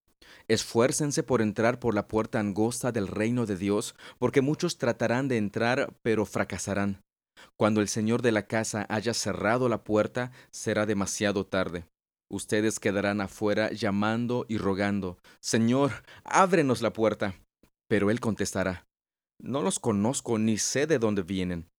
Esfuércense 0.47 1.23
por 1.23 1.41
entrar 1.41 1.79
por 1.79 1.93
la 1.93 2.07
puerta 2.07 2.39
angosta 2.39 2.91
del 2.91 3.07
reino 3.07 3.45
de 3.45 3.57
Dios, 3.57 3.95
porque 4.19 4.41
muchos 4.41 4.77
tratarán 4.77 5.27
de 5.27 5.37
entrar, 5.37 5.93
pero 6.01 6.25
fracasarán. 6.25 7.01
Cuando 7.55 7.81
el 7.81 7.87
señor 7.87 8.21
de 8.21 8.31
la 8.31 8.47
casa 8.47 8.85
haya 8.89 9.13
cerrado 9.13 9.69
la 9.69 9.83
puerta, 9.83 10.31
será 10.51 10.85
demasiado 10.85 11.45
tarde. 11.45 11.85
Ustedes 12.29 12.79
quedarán 12.79 13.21
afuera 13.21 13.71
llamando 13.71 14.45
y 14.49 14.57
rogando, 14.57 15.17
Señor, 15.39 15.91
ábrenos 16.25 16.81
la 16.81 16.91
puerta. 16.91 17.35
Pero 17.87 18.11
él 18.11 18.19
contestará, 18.19 18.85
No 19.41 19.61
los 19.61 19.79
conozco 19.79 20.37
ni 20.37 20.57
sé 20.57 20.87
de 20.87 20.99
dónde 20.99 21.21
vienen. 21.21 21.69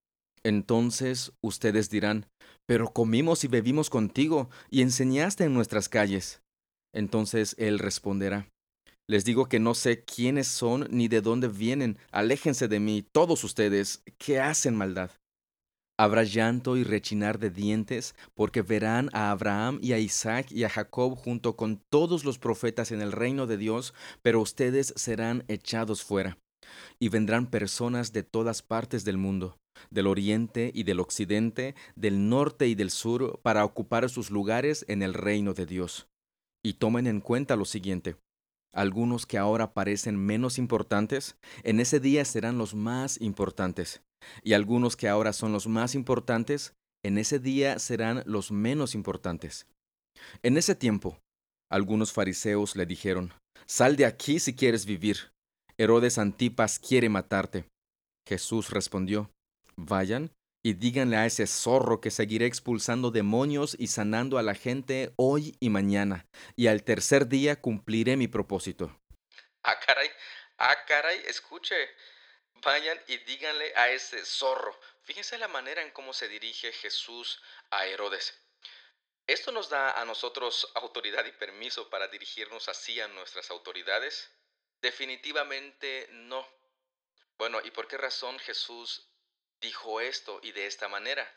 Entonces 0.43 1.33
ustedes 1.41 1.89
dirán, 1.89 2.25
Pero 2.65 2.93
comimos 2.93 3.43
y 3.43 3.47
bebimos 3.47 3.89
contigo 3.89 4.49
y 4.69 4.81
enseñaste 4.81 5.43
en 5.43 5.53
nuestras 5.53 5.87
calles. 5.87 6.41
Entonces 6.93 7.55
él 7.57 7.79
responderá, 7.79 8.47
Les 9.07 9.25
digo 9.25 9.47
que 9.47 9.59
no 9.59 9.73
sé 9.73 10.03
quiénes 10.03 10.47
son 10.47 10.87
ni 10.91 11.07
de 11.07 11.21
dónde 11.21 11.47
vienen. 11.47 11.97
Aléjense 12.11 12.67
de 12.67 12.79
mí, 12.79 13.03
todos 13.11 13.43
ustedes, 13.43 14.03
que 14.17 14.39
hacen 14.39 14.75
maldad. 14.75 15.11
Habrá 15.99 16.23
llanto 16.23 16.77
y 16.77 16.85
rechinar 16.85 17.39
de 17.39 17.49
dientes, 17.49 18.15
porque 18.33 18.61
verán 18.61 19.09
a 19.11 19.31
Abraham 19.31 19.79
y 19.81 19.91
a 19.91 19.99
Isaac 19.99 20.49
y 20.49 20.63
a 20.63 20.69
Jacob 20.69 21.17
junto 21.17 21.57
con 21.57 21.81
todos 21.89 22.23
los 22.23 22.39
profetas 22.39 22.93
en 22.93 23.01
el 23.01 23.11
reino 23.11 23.47
de 23.47 23.57
Dios, 23.57 23.93
pero 24.21 24.39
ustedes 24.39 24.93
serán 24.95 25.43
echados 25.49 26.01
fuera. 26.03 26.37
Y 26.99 27.09
vendrán 27.09 27.47
personas 27.47 28.13
de 28.13 28.23
todas 28.23 28.61
partes 28.61 29.03
del 29.03 29.17
mundo, 29.17 29.57
del 29.89 30.07
oriente 30.07 30.71
y 30.73 30.83
del 30.83 31.01
occidente, 31.01 31.75
del 31.97 32.29
norte 32.29 32.67
y 32.67 32.75
del 32.75 32.91
sur, 32.91 33.39
para 33.41 33.65
ocupar 33.65 34.09
sus 34.09 34.29
lugares 34.29 34.85
en 34.87 35.03
el 35.03 35.13
reino 35.13 35.53
de 35.53 35.65
Dios. 35.65 36.07
Y 36.63 36.73
tomen 36.73 37.07
en 37.07 37.21
cuenta 37.21 37.55
lo 37.55 37.65
siguiente. 37.65 38.17
Algunos 38.73 39.25
que 39.25 39.37
ahora 39.37 39.73
parecen 39.73 40.17
menos 40.17 40.57
importantes, 40.57 41.37
en 41.63 41.79
ese 41.79 41.99
día 41.99 42.23
serán 42.25 42.57
los 42.57 42.75
más 42.75 43.19
importantes 43.19 44.01
y 44.43 44.53
algunos 44.53 44.95
que 44.95 45.07
ahora 45.07 45.33
son 45.33 45.51
los 45.51 45.67
más 45.67 45.95
importantes, 45.95 46.73
en 47.03 47.17
ese 47.17 47.39
día 47.39 47.79
serán 47.79 48.23
los 48.25 48.51
menos 48.51 48.95
importantes. 48.95 49.67
En 50.43 50.57
ese 50.57 50.75
tiempo, 50.75 51.19
algunos 51.71 52.11
fariseos 52.11 52.75
le 52.75 52.85
dijeron, 52.85 53.33
Sal 53.65 53.95
de 53.95 54.05
aquí 54.05 54.39
si 54.39 54.55
quieres 54.55 54.85
vivir. 54.85 55.31
Herodes 55.77 56.17
Antipas 56.17 56.79
quiere 56.79 57.07
matarte. 57.07 57.65
Jesús 58.27 58.69
respondió, 58.71 59.31
Vayan 59.77 60.31
y 60.63 60.73
díganle 60.73 61.17
a 61.17 61.25
ese 61.25 61.47
zorro 61.47 62.01
que 62.01 62.11
seguiré 62.11 62.45
expulsando 62.45 63.11
demonios 63.11 63.75
y 63.79 63.87
sanando 63.87 64.37
a 64.37 64.43
la 64.43 64.55
gente 64.55 65.13
hoy 65.15 65.55
y 65.59 65.69
mañana, 65.69 66.27
y 66.55 66.67
al 66.67 66.83
tercer 66.83 67.27
día 67.27 67.61
cumpliré 67.61 68.17
mi 68.17 68.27
propósito. 68.27 68.99
Ah, 69.63 69.79
caray, 69.79 70.09
ah, 70.57 70.75
caray, 70.87 71.21
escuche, 71.27 71.75
Vayan 72.61 72.99
y 73.07 73.17
díganle 73.19 73.71
a 73.75 73.89
ese 73.89 74.25
zorro. 74.25 74.77
Fíjense 75.03 75.37
la 75.37 75.47
manera 75.47 75.81
en 75.81 75.91
cómo 75.91 76.13
se 76.13 76.27
dirige 76.27 76.73
Jesús 76.73 77.41
a 77.71 77.85
Herodes. 77.85 78.37
¿Esto 79.27 79.51
nos 79.51 79.69
da 79.69 79.91
a 79.91 80.03
nosotros 80.03 80.69
autoridad 80.75 81.25
y 81.25 81.31
permiso 81.31 81.89
para 81.89 82.07
dirigirnos 82.07 82.67
así 82.67 82.99
a 82.99 83.07
nuestras 83.07 83.49
autoridades? 83.51 84.29
Definitivamente 84.81 86.07
no. 86.11 86.45
Bueno, 87.37 87.61
¿y 87.63 87.71
por 87.71 87.87
qué 87.87 87.97
razón 87.97 88.37
Jesús 88.39 89.07
dijo 89.61 90.01
esto 90.01 90.39
y 90.43 90.51
de 90.51 90.65
esta 90.65 90.87
manera? 90.87 91.27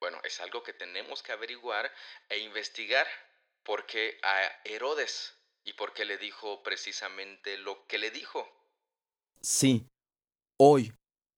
Bueno, 0.00 0.18
es 0.24 0.40
algo 0.40 0.62
que 0.62 0.72
tenemos 0.72 1.22
que 1.22 1.32
averiguar 1.32 1.92
e 2.28 2.38
investigar. 2.38 3.06
¿Por 3.62 3.86
qué 3.86 4.18
a 4.22 4.60
Herodes? 4.64 5.34
¿Y 5.64 5.74
por 5.74 5.92
qué 5.92 6.04
le 6.04 6.18
dijo 6.18 6.62
precisamente 6.62 7.56
lo 7.58 7.86
que 7.86 7.98
le 7.98 8.10
dijo? 8.10 8.48
Sí, 9.40 9.86
Hoy, 10.64 10.92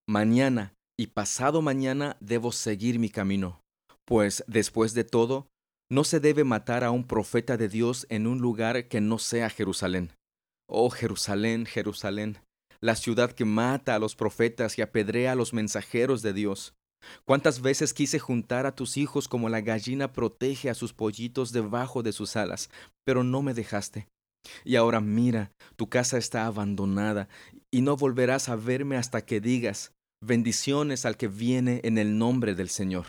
mañana 0.06 0.74
y 0.98 1.06
pasado 1.06 1.62
mañana 1.62 2.18
debo 2.20 2.52
seguir 2.52 2.98
mi 2.98 3.08
camino, 3.08 3.62
pues 4.04 4.44
después 4.46 4.92
de 4.92 5.04
todo, 5.04 5.48
no 5.90 6.04
se 6.04 6.20
debe 6.20 6.44
matar 6.44 6.84
a 6.84 6.90
un 6.90 7.06
profeta 7.06 7.56
de 7.56 7.70
Dios 7.70 8.06
en 8.10 8.26
un 8.26 8.40
lugar 8.40 8.86
que 8.88 9.00
no 9.00 9.18
sea 9.18 9.48
Jerusalén. 9.48 10.12
Oh 10.68 10.90
Jerusalén, 10.90 11.64
Jerusalén, 11.64 12.36
la 12.84 12.96
ciudad 12.96 13.32
que 13.32 13.46
mata 13.46 13.94
a 13.94 13.98
los 13.98 14.14
profetas 14.14 14.76
y 14.76 14.82
apedrea 14.82 15.32
a 15.32 15.34
los 15.34 15.54
mensajeros 15.54 16.20
de 16.20 16.34
Dios. 16.34 16.74
¿Cuántas 17.24 17.62
veces 17.62 17.94
quise 17.94 18.18
juntar 18.18 18.66
a 18.66 18.74
tus 18.74 18.98
hijos 18.98 19.26
como 19.26 19.48
la 19.48 19.62
gallina 19.62 20.12
protege 20.12 20.68
a 20.68 20.74
sus 20.74 20.92
pollitos 20.92 21.50
debajo 21.52 22.02
de 22.02 22.12
sus 22.12 22.36
alas, 22.36 22.68
pero 23.02 23.24
no 23.24 23.40
me 23.40 23.54
dejaste? 23.54 24.06
Y 24.64 24.76
ahora 24.76 25.00
mira, 25.00 25.50
tu 25.76 25.88
casa 25.88 26.18
está 26.18 26.44
abandonada 26.44 27.26
y 27.70 27.80
no 27.80 27.96
volverás 27.96 28.50
a 28.50 28.56
verme 28.56 28.98
hasta 28.98 29.24
que 29.24 29.40
digas, 29.40 29.94
bendiciones 30.22 31.06
al 31.06 31.16
que 31.16 31.28
viene 31.28 31.80
en 31.84 31.96
el 31.96 32.18
nombre 32.18 32.54
del 32.54 32.68
Señor. 32.68 33.06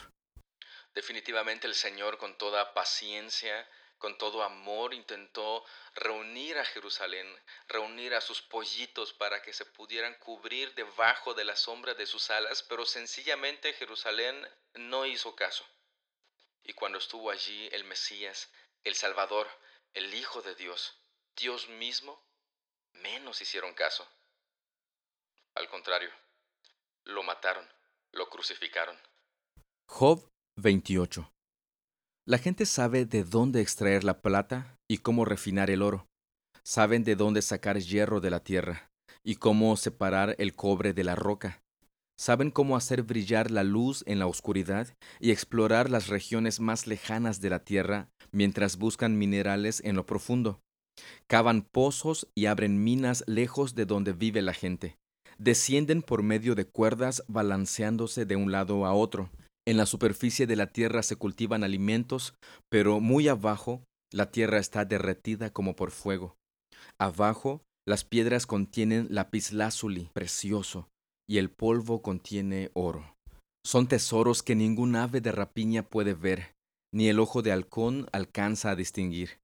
Definitivamente 0.93 1.67
el 1.67 1.75
Señor 1.75 2.17
con 2.17 2.37
toda 2.37 2.73
paciencia, 2.73 3.67
con 4.05 4.19
todo 4.19 4.43
amor 4.43 4.93
intentó 4.93 5.65
reunir 5.95 6.59
a 6.59 6.65
Jerusalén, 6.65 7.27
reunir 7.67 8.13
a 8.13 8.21
sus 8.21 8.39
pollitos 8.39 9.13
para 9.13 9.41
que 9.41 9.51
se 9.51 9.65
pudieran 9.65 10.13
cubrir 10.19 10.75
debajo 10.75 11.33
de 11.33 11.43
la 11.43 11.55
sombra 11.55 11.95
de 11.95 12.05
sus 12.05 12.29
alas, 12.29 12.61
pero 12.61 12.85
sencillamente 12.85 13.73
Jerusalén 13.73 14.47
no 14.75 15.07
hizo 15.07 15.35
caso. 15.35 15.65
Y 16.61 16.73
cuando 16.73 16.99
estuvo 16.99 17.31
allí 17.31 17.67
el 17.71 17.83
Mesías, 17.85 18.51
el 18.83 18.93
Salvador, 18.93 19.47
el 19.95 20.13
Hijo 20.13 20.43
de 20.43 20.53
Dios, 20.53 20.99
Dios 21.35 21.67
mismo, 21.67 22.23
menos 22.91 23.41
hicieron 23.41 23.73
caso. 23.73 24.07
Al 25.55 25.67
contrario, 25.67 26.11
lo 27.05 27.23
mataron, 27.23 27.67
lo 28.11 28.29
crucificaron. 28.29 29.01
Job 29.87 30.29
28. 30.57 31.34
La 32.27 32.39
gente 32.39 32.65
sabe 32.65 33.05
de 33.05 33.23
dónde 33.23 33.61
extraer 33.61 34.03
la 34.03 34.23
plata 34.23 34.79
y 34.87 34.97
cómo 34.97 35.25
refinar 35.25 35.69
el 35.69 35.83
oro. 35.83 36.07
Saben 36.63 37.03
de 37.03 37.15
dónde 37.15 37.43
sacar 37.43 37.77
hierro 37.77 38.19
de 38.19 38.31
la 38.31 38.39
tierra 38.39 38.89
y 39.23 39.35
cómo 39.35 39.77
separar 39.77 40.35
el 40.39 40.55
cobre 40.55 40.93
de 40.93 41.03
la 41.03 41.13
roca. 41.13 41.61
Saben 42.17 42.49
cómo 42.49 42.77
hacer 42.77 43.03
brillar 43.03 43.51
la 43.51 43.63
luz 43.63 44.03
en 44.07 44.17
la 44.17 44.25
oscuridad 44.25 44.87
y 45.19 45.29
explorar 45.29 45.91
las 45.91 46.07
regiones 46.07 46.59
más 46.59 46.87
lejanas 46.87 47.41
de 47.41 47.51
la 47.51 47.59
tierra 47.59 48.09
mientras 48.31 48.77
buscan 48.77 49.19
minerales 49.19 49.79
en 49.85 49.95
lo 49.95 50.07
profundo. 50.07 50.61
Cavan 51.27 51.61
pozos 51.61 52.27
y 52.33 52.47
abren 52.47 52.83
minas 52.83 53.23
lejos 53.27 53.75
de 53.75 53.85
donde 53.85 54.13
vive 54.13 54.41
la 54.41 54.53
gente. 54.53 54.97
Descienden 55.37 56.01
por 56.01 56.23
medio 56.23 56.55
de 56.55 56.65
cuerdas 56.65 57.23
balanceándose 57.27 58.25
de 58.25 58.35
un 58.35 58.51
lado 58.51 58.87
a 58.87 58.93
otro. 58.93 59.29
En 59.67 59.77
la 59.77 59.87
superficie 59.87 60.45
de 60.45 60.55
la 60.55 60.67
tierra 60.67 61.01
se 61.01 61.15
cultivan 61.15 61.63
alimentos, 61.63 62.35
pero 62.69 62.99
muy 62.99 63.27
abajo 63.27 63.83
la 64.11 64.29
tierra 64.29 64.59
está 64.59 64.85
derretida 64.85 65.51
como 65.51 65.75
por 65.75 65.89
fuego. 65.89 66.37
Abajo 66.99 67.63
las 67.87 68.03
piedras 68.03 68.45
contienen 68.45 69.07
lapislázuli 69.09 70.09
precioso 70.13 70.87
y 71.27 71.39
el 71.39 71.49
polvo 71.49 72.03
contiene 72.03 72.69
oro. 72.73 73.15
Son 73.65 73.87
tesoros 73.87 74.43
que 74.43 74.55
ningún 74.55 74.95
ave 74.95 75.21
de 75.21 75.31
rapiña 75.31 75.89
puede 75.89 76.13
ver, 76.13 76.53
ni 76.93 77.09
el 77.09 77.19
ojo 77.19 77.41
de 77.41 77.51
halcón 77.51 78.07
alcanza 78.11 78.69
a 78.69 78.75
distinguir. 78.75 79.39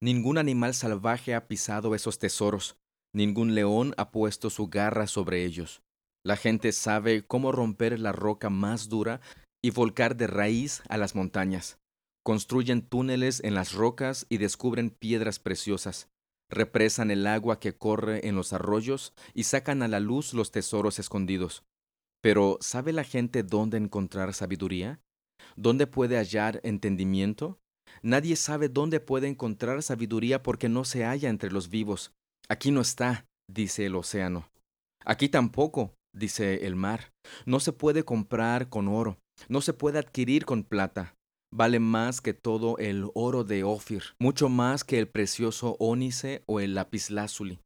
Ningún 0.00 0.38
animal 0.38 0.74
salvaje 0.74 1.34
ha 1.34 1.48
pisado 1.48 1.96
esos 1.96 2.20
tesoros, 2.20 2.76
ningún 3.12 3.56
león 3.56 3.94
ha 3.96 4.12
puesto 4.12 4.50
su 4.50 4.68
garra 4.68 5.08
sobre 5.08 5.44
ellos. 5.44 5.82
La 6.24 6.36
gente 6.36 6.72
sabe 6.72 7.26
cómo 7.26 7.52
romper 7.52 7.98
la 7.98 8.12
roca 8.12 8.48
más 8.48 8.88
dura 8.88 9.20
y 9.64 9.70
volcar 9.70 10.14
de 10.14 10.26
raíz 10.26 10.82
a 10.90 10.98
las 10.98 11.14
montañas. 11.14 11.78
Construyen 12.22 12.82
túneles 12.82 13.42
en 13.42 13.54
las 13.54 13.72
rocas 13.72 14.26
y 14.28 14.36
descubren 14.36 14.90
piedras 14.90 15.38
preciosas. 15.38 16.10
Represan 16.50 17.10
el 17.10 17.26
agua 17.26 17.60
que 17.60 17.74
corre 17.74 18.28
en 18.28 18.36
los 18.36 18.52
arroyos 18.52 19.14
y 19.32 19.44
sacan 19.44 19.82
a 19.82 19.88
la 19.88 20.00
luz 20.00 20.34
los 20.34 20.50
tesoros 20.50 20.98
escondidos. 20.98 21.64
Pero 22.20 22.58
¿sabe 22.60 22.92
la 22.92 23.04
gente 23.04 23.42
dónde 23.42 23.78
encontrar 23.78 24.34
sabiduría? 24.34 25.00
¿Dónde 25.56 25.86
puede 25.86 26.18
hallar 26.18 26.60
entendimiento? 26.62 27.58
Nadie 28.02 28.36
sabe 28.36 28.68
dónde 28.68 29.00
puede 29.00 29.28
encontrar 29.28 29.82
sabiduría 29.82 30.42
porque 30.42 30.68
no 30.68 30.84
se 30.84 31.04
halla 31.04 31.30
entre 31.30 31.50
los 31.50 31.70
vivos. 31.70 32.12
Aquí 32.50 32.70
no 32.70 32.82
está, 32.82 33.24
dice 33.50 33.86
el 33.86 33.96
océano. 33.96 34.50
Aquí 35.06 35.30
tampoco, 35.30 35.94
dice 36.14 36.66
el 36.66 36.76
mar. 36.76 37.14
No 37.46 37.60
se 37.60 37.72
puede 37.72 38.04
comprar 38.04 38.68
con 38.68 38.88
oro, 38.88 39.18
no 39.48 39.60
se 39.60 39.72
puede 39.72 39.98
adquirir 39.98 40.44
con 40.44 40.64
plata. 40.64 41.14
Vale 41.52 41.78
más 41.78 42.20
que 42.20 42.34
todo 42.34 42.78
el 42.78 43.10
oro 43.14 43.44
de 43.44 43.62
Ofir, 43.62 44.02
mucho 44.18 44.48
más 44.48 44.82
que 44.82 44.98
el 44.98 45.08
precioso 45.08 45.76
ónice 45.78 46.42
o 46.46 46.60
el 46.60 46.74
lapislázuli. 46.74 47.60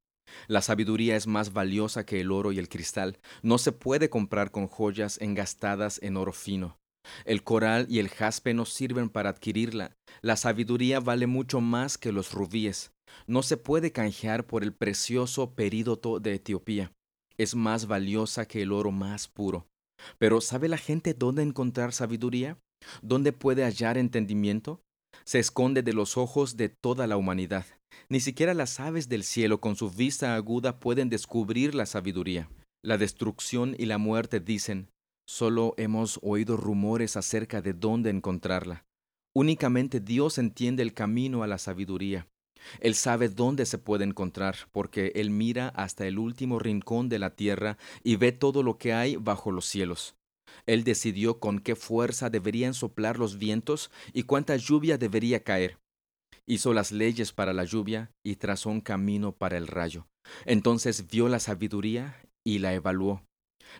La 0.46 0.60
sabiduría 0.60 1.16
es 1.16 1.26
más 1.26 1.52
valiosa 1.52 2.04
que 2.04 2.20
el 2.20 2.30
oro 2.30 2.52
y 2.52 2.58
el 2.58 2.68
cristal. 2.68 3.18
No 3.42 3.56
se 3.56 3.72
puede 3.72 4.10
comprar 4.10 4.50
con 4.50 4.68
joyas 4.68 5.18
engastadas 5.22 6.00
en 6.02 6.18
oro 6.18 6.32
fino. 6.32 6.78
El 7.24 7.42
coral 7.42 7.86
y 7.88 7.98
el 8.00 8.10
jaspe 8.10 8.52
no 8.52 8.66
sirven 8.66 9.08
para 9.08 9.30
adquirirla. 9.30 9.96
La 10.20 10.36
sabiduría 10.36 11.00
vale 11.00 11.26
mucho 11.26 11.62
más 11.62 11.96
que 11.96 12.12
los 12.12 12.32
rubíes. 12.32 12.92
No 13.26 13.42
se 13.42 13.56
puede 13.56 13.92
canjear 13.92 14.46
por 14.46 14.62
el 14.62 14.74
precioso 14.74 15.54
perídoto 15.54 16.20
de 16.20 16.34
Etiopía. 16.34 16.92
Es 17.38 17.54
más 17.54 17.86
valiosa 17.86 18.46
que 18.46 18.62
el 18.62 18.72
oro 18.72 18.90
más 18.90 19.28
puro. 19.28 19.66
Pero 20.18 20.40
¿sabe 20.40 20.68
la 20.68 20.78
gente 20.78 21.14
dónde 21.14 21.42
encontrar 21.42 21.92
sabiduría? 21.92 22.58
¿Dónde 23.02 23.32
puede 23.32 23.64
hallar 23.64 23.98
entendimiento? 23.98 24.80
Se 25.24 25.38
esconde 25.38 25.82
de 25.82 25.92
los 25.92 26.16
ojos 26.16 26.56
de 26.56 26.68
toda 26.68 27.06
la 27.06 27.16
humanidad. 27.16 27.66
Ni 28.08 28.20
siquiera 28.20 28.54
las 28.54 28.80
aves 28.80 29.08
del 29.08 29.24
cielo 29.24 29.60
con 29.60 29.76
su 29.76 29.90
vista 29.90 30.34
aguda 30.34 30.78
pueden 30.78 31.08
descubrir 31.08 31.74
la 31.74 31.86
sabiduría. 31.86 32.48
La 32.84 32.98
destrucción 32.98 33.74
y 33.78 33.86
la 33.86 33.98
muerte 33.98 34.40
dicen, 34.40 34.88
Solo 35.28 35.74
hemos 35.76 36.18
oído 36.22 36.56
rumores 36.56 37.16
acerca 37.16 37.60
de 37.60 37.74
dónde 37.74 38.08
encontrarla. 38.08 38.86
Únicamente 39.36 40.00
Dios 40.00 40.38
entiende 40.38 40.82
el 40.82 40.94
camino 40.94 41.42
a 41.42 41.46
la 41.46 41.58
sabiduría. 41.58 42.26
Él 42.80 42.94
sabe 42.94 43.28
dónde 43.28 43.66
se 43.66 43.78
puede 43.78 44.04
encontrar, 44.04 44.56
porque 44.72 45.12
Él 45.14 45.30
mira 45.30 45.68
hasta 45.68 46.06
el 46.06 46.18
último 46.18 46.58
rincón 46.58 47.08
de 47.08 47.18
la 47.18 47.36
tierra 47.36 47.78
y 48.02 48.16
ve 48.16 48.32
todo 48.32 48.62
lo 48.62 48.78
que 48.78 48.92
hay 48.92 49.16
bajo 49.16 49.50
los 49.50 49.66
cielos. 49.66 50.16
Él 50.66 50.84
decidió 50.84 51.40
con 51.40 51.60
qué 51.60 51.76
fuerza 51.76 52.30
deberían 52.30 52.74
soplar 52.74 53.18
los 53.18 53.38
vientos 53.38 53.90
y 54.12 54.24
cuánta 54.24 54.56
lluvia 54.56 54.98
debería 54.98 55.42
caer. 55.42 55.78
Hizo 56.46 56.72
las 56.72 56.92
leyes 56.92 57.32
para 57.32 57.52
la 57.52 57.64
lluvia 57.64 58.10
y 58.24 58.36
trazó 58.36 58.70
un 58.70 58.80
camino 58.80 59.32
para 59.32 59.56
el 59.56 59.66
rayo. 59.66 60.06
Entonces 60.44 61.06
vio 61.08 61.28
la 61.28 61.40
sabiduría 61.40 62.22
y 62.44 62.58
la 62.58 62.74
evaluó. 62.74 63.22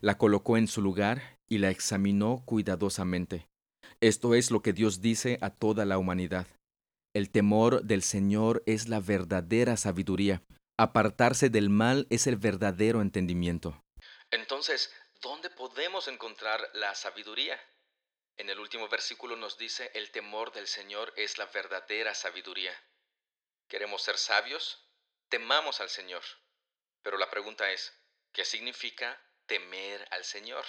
La 0.00 0.18
colocó 0.18 0.56
en 0.56 0.68
su 0.68 0.82
lugar 0.82 1.38
y 1.48 1.58
la 1.58 1.70
examinó 1.70 2.42
cuidadosamente. 2.44 3.48
Esto 4.00 4.34
es 4.34 4.50
lo 4.50 4.60
que 4.60 4.72
Dios 4.72 5.00
dice 5.00 5.38
a 5.40 5.50
toda 5.50 5.86
la 5.86 5.98
humanidad. 5.98 6.46
El 7.18 7.32
temor 7.32 7.82
del 7.82 8.04
Señor 8.04 8.62
es 8.64 8.86
la 8.86 9.00
verdadera 9.00 9.76
sabiduría. 9.76 10.44
Apartarse 10.78 11.50
del 11.50 11.68
mal 11.68 12.06
es 12.10 12.28
el 12.28 12.36
verdadero 12.36 13.02
entendimiento. 13.02 13.82
Entonces, 14.30 14.94
¿dónde 15.20 15.50
podemos 15.50 16.06
encontrar 16.06 16.70
la 16.74 16.94
sabiduría? 16.94 17.60
En 18.36 18.50
el 18.50 18.60
último 18.60 18.88
versículo 18.88 19.34
nos 19.34 19.58
dice, 19.58 19.90
el 19.94 20.12
temor 20.12 20.52
del 20.52 20.68
Señor 20.68 21.12
es 21.16 21.38
la 21.38 21.46
verdadera 21.46 22.14
sabiduría. 22.14 22.72
¿Queremos 23.66 24.02
ser 24.02 24.16
sabios? 24.16 24.88
Temamos 25.28 25.80
al 25.80 25.88
Señor. 25.88 26.22
Pero 27.02 27.18
la 27.18 27.28
pregunta 27.28 27.68
es, 27.72 27.92
¿qué 28.30 28.44
significa 28.44 29.20
temer 29.46 30.06
al 30.12 30.22
Señor? 30.22 30.64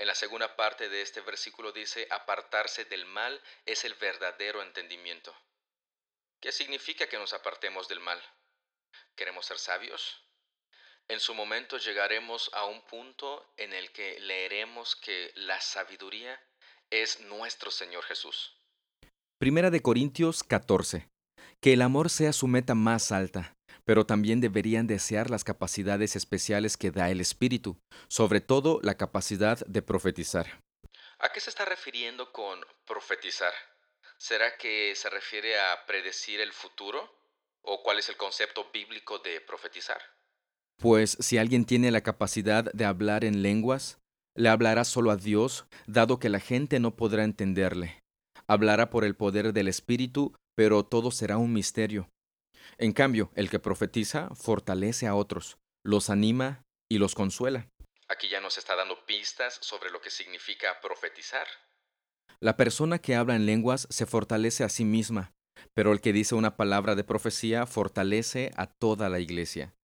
En 0.00 0.06
la 0.06 0.14
segunda 0.14 0.56
parte 0.56 0.88
de 0.88 1.02
este 1.02 1.20
versículo 1.20 1.72
dice, 1.72 2.08
apartarse 2.10 2.86
del 2.86 3.04
mal 3.04 3.38
es 3.66 3.84
el 3.84 3.92
verdadero 3.92 4.62
entendimiento. 4.62 5.36
¿Qué 6.40 6.52
significa 6.52 7.06
que 7.06 7.18
nos 7.18 7.34
apartemos 7.34 7.86
del 7.86 8.00
mal? 8.00 8.18
¿Queremos 9.14 9.44
ser 9.44 9.58
sabios? 9.58 10.24
En 11.06 11.20
su 11.20 11.34
momento 11.34 11.76
llegaremos 11.76 12.50
a 12.54 12.64
un 12.64 12.80
punto 12.86 13.52
en 13.58 13.74
el 13.74 13.92
que 13.92 14.18
leeremos 14.20 14.96
que 14.96 15.32
la 15.34 15.60
sabiduría 15.60 16.42
es 16.88 17.20
nuestro 17.20 17.70
Señor 17.70 18.02
Jesús. 18.04 18.56
Primera 19.38 19.68
de 19.68 19.82
Corintios 19.82 20.42
14. 20.42 21.10
Que 21.60 21.74
el 21.74 21.82
amor 21.82 22.08
sea 22.08 22.32
su 22.32 22.46
meta 22.46 22.74
más 22.74 23.12
alta 23.12 23.54
pero 23.90 24.06
también 24.06 24.40
deberían 24.40 24.86
desear 24.86 25.30
las 25.30 25.42
capacidades 25.42 26.14
especiales 26.14 26.76
que 26.76 26.92
da 26.92 27.10
el 27.10 27.20
Espíritu, 27.20 27.76
sobre 28.06 28.40
todo 28.40 28.78
la 28.84 28.96
capacidad 28.96 29.58
de 29.66 29.82
profetizar. 29.82 30.62
¿A 31.18 31.32
qué 31.32 31.40
se 31.40 31.50
está 31.50 31.64
refiriendo 31.64 32.30
con 32.30 32.60
profetizar? 32.86 33.52
¿Será 34.16 34.56
que 34.58 34.94
se 34.94 35.10
refiere 35.10 35.58
a 35.58 35.86
predecir 35.88 36.38
el 36.38 36.52
futuro? 36.52 37.00
¿O 37.62 37.82
cuál 37.82 37.98
es 37.98 38.08
el 38.08 38.16
concepto 38.16 38.70
bíblico 38.72 39.18
de 39.18 39.40
profetizar? 39.40 40.00
Pues 40.76 41.16
si 41.18 41.38
alguien 41.38 41.64
tiene 41.64 41.90
la 41.90 42.02
capacidad 42.02 42.72
de 42.72 42.84
hablar 42.84 43.24
en 43.24 43.42
lenguas, 43.42 43.98
le 44.36 44.50
hablará 44.50 44.84
solo 44.84 45.10
a 45.10 45.16
Dios, 45.16 45.66
dado 45.88 46.20
que 46.20 46.28
la 46.28 46.38
gente 46.38 46.78
no 46.78 46.94
podrá 46.94 47.24
entenderle. 47.24 47.98
Hablará 48.46 48.88
por 48.88 49.04
el 49.04 49.16
poder 49.16 49.52
del 49.52 49.66
Espíritu, 49.66 50.36
pero 50.54 50.84
todo 50.84 51.10
será 51.10 51.38
un 51.38 51.52
misterio. 51.52 52.08
En 52.78 52.92
cambio, 52.92 53.30
el 53.34 53.50
que 53.50 53.58
profetiza 53.58 54.30
fortalece 54.34 55.06
a 55.06 55.14
otros, 55.14 55.58
los 55.84 56.10
anima 56.10 56.62
y 56.90 56.98
los 56.98 57.14
consuela. 57.14 57.68
Aquí 58.08 58.28
ya 58.28 58.40
nos 58.40 58.58
está 58.58 58.74
dando 58.74 59.04
pistas 59.06 59.58
sobre 59.60 59.90
lo 59.90 60.00
que 60.00 60.10
significa 60.10 60.80
profetizar. 60.82 61.46
La 62.40 62.56
persona 62.56 62.98
que 62.98 63.14
habla 63.14 63.36
en 63.36 63.46
lenguas 63.46 63.86
se 63.90 64.06
fortalece 64.06 64.64
a 64.64 64.68
sí 64.68 64.84
misma, 64.84 65.32
pero 65.74 65.92
el 65.92 66.00
que 66.00 66.12
dice 66.12 66.34
una 66.34 66.56
palabra 66.56 66.94
de 66.94 67.04
profecía 67.04 67.66
fortalece 67.66 68.50
a 68.56 68.66
toda 68.66 69.08
la 69.08 69.20
iglesia. 69.20 69.74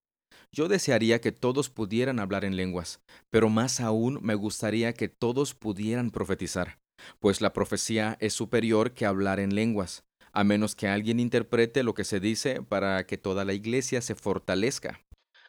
Yo 0.52 0.68
desearía 0.68 1.20
que 1.20 1.32
todos 1.32 1.70
pudieran 1.70 2.18
hablar 2.18 2.44
en 2.44 2.56
lenguas, 2.56 3.00
pero 3.30 3.48
más 3.48 3.80
aún 3.80 4.18
me 4.22 4.34
gustaría 4.34 4.94
que 4.94 5.08
todos 5.08 5.54
pudieran 5.54 6.10
profetizar, 6.10 6.78
pues 7.20 7.40
la 7.40 7.52
profecía 7.52 8.16
es 8.20 8.32
superior 8.32 8.94
que 8.94 9.06
hablar 9.06 9.38
en 9.38 9.54
lenguas 9.54 10.06
a 10.36 10.44
menos 10.44 10.76
que 10.76 10.86
alguien 10.86 11.18
interprete 11.18 11.82
lo 11.82 11.94
que 11.94 12.04
se 12.04 12.20
dice 12.20 12.60
para 12.60 13.06
que 13.06 13.16
toda 13.16 13.46
la 13.46 13.54
iglesia 13.54 14.02
se 14.02 14.14
fortalezca. 14.14 15.00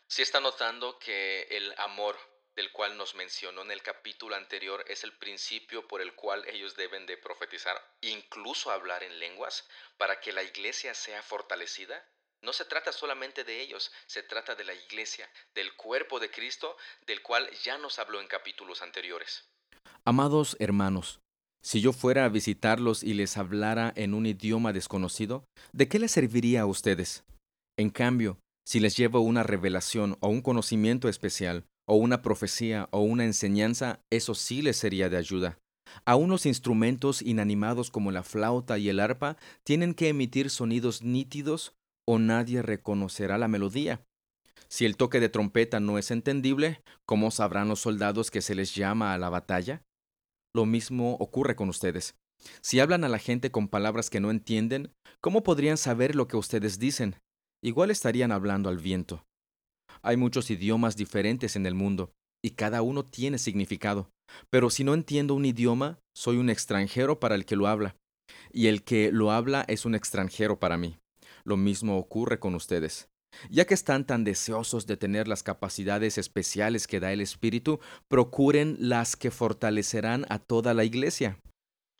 Si 0.08 0.22
está 0.22 0.40
notando 0.40 0.98
que 0.98 1.42
el 1.52 1.74
amor 1.78 2.16
del 2.56 2.72
cual 2.72 2.96
nos 2.96 3.14
mencionó 3.14 3.64
en 3.64 3.72
el 3.72 3.82
capítulo 3.82 4.38
anterior 4.38 4.86
es 4.88 5.04
el 5.04 5.12
principio 5.18 5.86
por 5.90 6.02
el 6.02 6.16
cual 6.16 6.48
ellos 6.48 6.78
deben 6.78 7.06
de 7.06 7.18
profetizar, 7.18 7.76
incluso 8.00 8.72
hablar 8.72 9.04
en 9.04 9.20
lenguas, 9.20 9.68
para 9.98 10.22
que 10.22 10.32
la 10.32 10.44
iglesia 10.44 10.94
sea 10.94 11.22
fortalecida. 11.22 12.02
No 12.42 12.54
se 12.54 12.64
trata 12.64 12.94
solamente 12.94 13.44
de 13.44 13.60
ellos, 13.60 13.92
se 14.06 14.24
trata 14.24 14.56
de 14.56 14.64
la 14.64 14.74
iglesia, 14.74 15.30
del 15.54 15.76
cuerpo 15.76 16.18
de 16.22 16.32
Cristo, 16.32 16.78
del 17.06 17.22
cual 17.22 17.50
ya 17.62 17.78
nos 17.78 18.00
habló 18.00 18.22
en 18.22 18.28
capítulos 18.28 18.82
anteriores. 18.82 19.50
Amados 20.06 20.56
hermanos, 20.62 21.20
Si 21.64 21.82
yo 21.82 21.92
fuera 21.94 22.26
a 22.26 22.30
visitarlos 22.30 23.04
y 23.04 23.14
les 23.14 23.38
hablara 23.38 23.92
en 23.96 24.14
un 24.14 24.26
idioma 24.26 24.74
desconocido, 24.74 25.46
¿de 25.74 25.88
qué 25.88 26.00
les 26.00 26.12
serviría 26.12 26.62
a 26.62 26.66
ustedes? 26.66 27.26
En 27.78 27.90
cambio, 27.90 28.40
si 28.66 28.80
les 28.80 28.98
llevo 28.98 29.20
una 29.20 29.44
revelación 29.44 30.18
o 30.20 30.30
un 30.30 30.42
conocimiento 30.42 31.10
especial, 31.10 31.66
o 31.88 31.96
una 31.96 32.22
profecía 32.22 32.90
o 32.92 33.02
una 33.02 33.24
enseñanza, 33.24 34.02
eso 34.12 34.36
sí 34.36 34.62
les 34.62 34.78
sería 34.78 35.10
de 35.10 35.18
ayuda. 35.18 35.58
Aún 36.06 36.30
los 36.30 36.46
instrumentos 36.46 37.22
inanimados 37.22 37.90
como 37.92 38.12
la 38.12 38.24
flauta 38.24 38.78
y 38.78 38.90
el 38.90 39.00
arpa 39.00 39.38
tienen 39.64 39.94
que 39.94 40.10
emitir 40.10 40.50
sonidos 40.50 41.02
nítidos 41.02 41.74
o 42.06 42.20
nadie 42.20 42.62
reconocerá 42.62 43.38
la 43.38 43.48
melodía. 43.48 44.02
Si 44.68 44.86
el 44.86 44.98
toque 44.98 45.20
de 45.20 45.30
trompeta 45.30 45.80
no 45.80 45.98
es 45.98 46.12
entendible, 46.12 46.82
¿cómo 47.06 47.32
sabrán 47.32 47.70
los 47.70 47.80
soldados 47.80 48.32
que 48.32 48.42
se 48.42 48.54
les 48.54 48.76
llama 48.76 49.14
a 49.14 49.18
la 49.18 49.30
batalla? 49.30 49.82
Lo 50.58 50.66
mismo 50.66 51.14
ocurre 51.20 51.56
con 51.56 51.70
ustedes. 51.70 52.16
Si 52.62 52.80
hablan 52.80 53.04
a 53.04 53.10
la 53.10 53.20
gente 53.20 53.52
con 53.52 53.68
palabras 53.68 54.10
que 54.10 54.20
no 54.20 54.32
entienden, 54.32 54.92
¿cómo 55.22 55.44
podrían 55.44 55.78
saber 55.78 56.16
lo 56.16 56.28
que 56.28 56.36
ustedes 56.36 56.80
dicen? 56.80 57.16
Igual 57.64 57.92
estarían 57.92 58.32
hablando 58.32 58.68
al 58.68 58.80
viento. 58.80 59.24
Hay 60.02 60.18
muchos 60.18 60.50
idiomas 60.50 60.96
diferentes 60.96 61.56
en 61.56 61.68
el 61.68 61.76
mundo, 61.76 62.12
y 62.44 62.56
cada 62.56 62.82
uno 62.82 63.06
tiene 63.06 63.38
significado. 63.38 64.10
Pero 64.50 64.72
si 64.72 64.84
no 64.84 64.96
entiendo 64.96 65.36
un 65.36 65.46
idioma, 65.46 66.00
soy 66.16 66.38
un 66.38 66.50
extranjero 66.50 67.20
para 67.20 67.36
el 67.36 67.46
que 67.46 67.56
lo 67.56 67.68
habla, 67.68 67.96
y 68.52 68.66
el 68.66 68.82
que 68.84 69.12
lo 69.12 69.30
habla 69.32 69.64
es 69.68 69.86
un 69.86 69.94
extranjero 69.94 70.60
para 70.60 70.80
mí. 70.80 70.98
Lo 71.44 71.56
mismo 71.56 72.00
ocurre 72.00 72.40
con 72.40 72.56
ustedes. 72.56 73.10
Ya 73.50 73.66
que 73.66 73.74
están 73.74 74.06
tan 74.06 74.24
deseosos 74.24 74.88
de 74.88 74.98
tener 74.98 75.28
las 75.28 75.44
capacidades 75.44 76.18
especiales 76.18 76.88
que 76.88 77.00
da 77.00 77.12
el 77.12 77.22
Espíritu, 77.22 77.80
procuren 78.08 78.76
las 78.80 79.16
que 79.16 79.32
fortalecerán 79.32 80.26
a 80.30 80.40
toda 80.40 80.74
la 80.74 80.84
iglesia. 80.84 81.40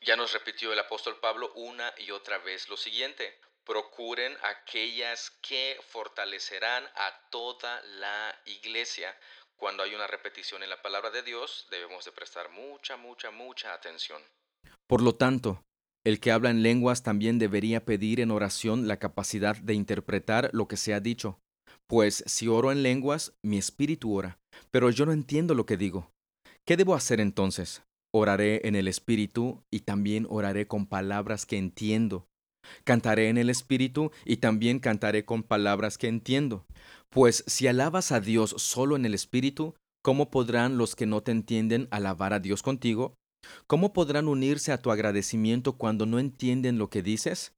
Ya 0.00 0.16
nos 0.16 0.32
repitió 0.32 0.72
el 0.72 0.78
apóstol 0.78 1.18
Pablo 1.20 1.52
una 1.54 1.92
y 1.98 2.10
otra 2.10 2.38
vez 2.38 2.68
lo 2.68 2.76
siguiente. 2.76 3.38
Procuren 3.64 4.36
aquellas 4.42 5.30
que 5.42 5.78
fortalecerán 5.88 6.84
a 6.94 7.28
toda 7.30 7.82
la 7.82 8.40
iglesia. 8.46 9.14
Cuando 9.56 9.82
hay 9.82 9.94
una 9.94 10.06
repetición 10.06 10.62
en 10.62 10.70
la 10.70 10.80
palabra 10.80 11.10
de 11.10 11.22
Dios, 11.22 11.66
debemos 11.70 12.04
de 12.04 12.12
prestar 12.12 12.48
mucha, 12.50 12.96
mucha, 12.96 13.30
mucha 13.30 13.74
atención. 13.74 14.22
Por 14.86 15.02
lo 15.02 15.16
tanto, 15.16 15.64
el 16.08 16.20
que 16.20 16.32
habla 16.32 16.48
en 16.48 16.62
lenguas 16.62 17.02
también 17.02 17.38
debería 17.38 17.84
pedir 17.84 18.20
en 18.20 18.30
oración 18.30 18.88
la 18.88 18.98
capacidad 18.98 19.56
de 19.58 19.74
interpretar 19.74 20.48
lo 20.54 20.66
que 20.66 20.78
se 20.78 20.94
ha 20.94 21.00
dicho. 21.00 21.38
Pues 21.86 22.24
si 22.26 22.48
oro 22.48 22.72
en 22.72 22.82
lenguas, 22.82 23.34
mi 23.44 23.58
espíritu 23.58 24.14
ora, 24.14 24.38
pero 24.70 24.88
yo 24.88 25.04
no 25.04 25.12
entiendo 25.12 25.54
lo 25.54 25.66
que 25.66 25.76
digo. 25.76 26.10
¿Qué 26.66 26.78
debo 26.78 26.94
hacer 26.94 27.20
entonces? 27.20 27.82
Oraré 28.10 28.66
en 28.66 28.74
el 28.74 28.88
espíritu 28.88 29.62
y 29.70 29.80
también 29.80 30.26
oraré 30.30 30.66
con 30.66 30.86
palabras 30.86 31.44
que 31.44 31.58
entiendo. 31.58 32.26
Cantaré 32.84 33.28
en 33.28 33.36
el 33.36 33.50
espíritu 33.50 34.10
y 34.24 34.38
también 34.38 34.78
cantaré 34.78 35.26
con 35.26 35.42
palabras 35.42 35.98
que 35.98 36.08
entiendo. 36.08 36.64
Pues 37.10 37.44
si 37.46 37.66
alabas 37.66 38.12
a 38.12 38.20
Dios 38.20 38.54
solo 38.56 38.96
en 38.96 39.04
el 39.04 39.14
Espíritu, 39.14 39.74
¿cómo 40.02 40.30
podrán 40.30 40.78
los 40.78 40.96
que 40.96 41.06
no 41.06 41.22
te 41.22 41.32
entienden 41.32 41.88
alabar 41.90 42.32
a 42.32 42.40
Dios 42.40 42.62
contigo? 42.62 43.14
¿Cómo 43.66 43.92
podrán 43.92 44.28
unirse 44.28 44.72
a 44.72 44.80
tu 44.80 44.90
agradecimiento 44.90 45.76
cuando 45.76 46.06
no 46.06 46.18
entienden 46.18 46.78
lo 46.78 46.90
que 46.90 47.02
dices? 47.02 47.52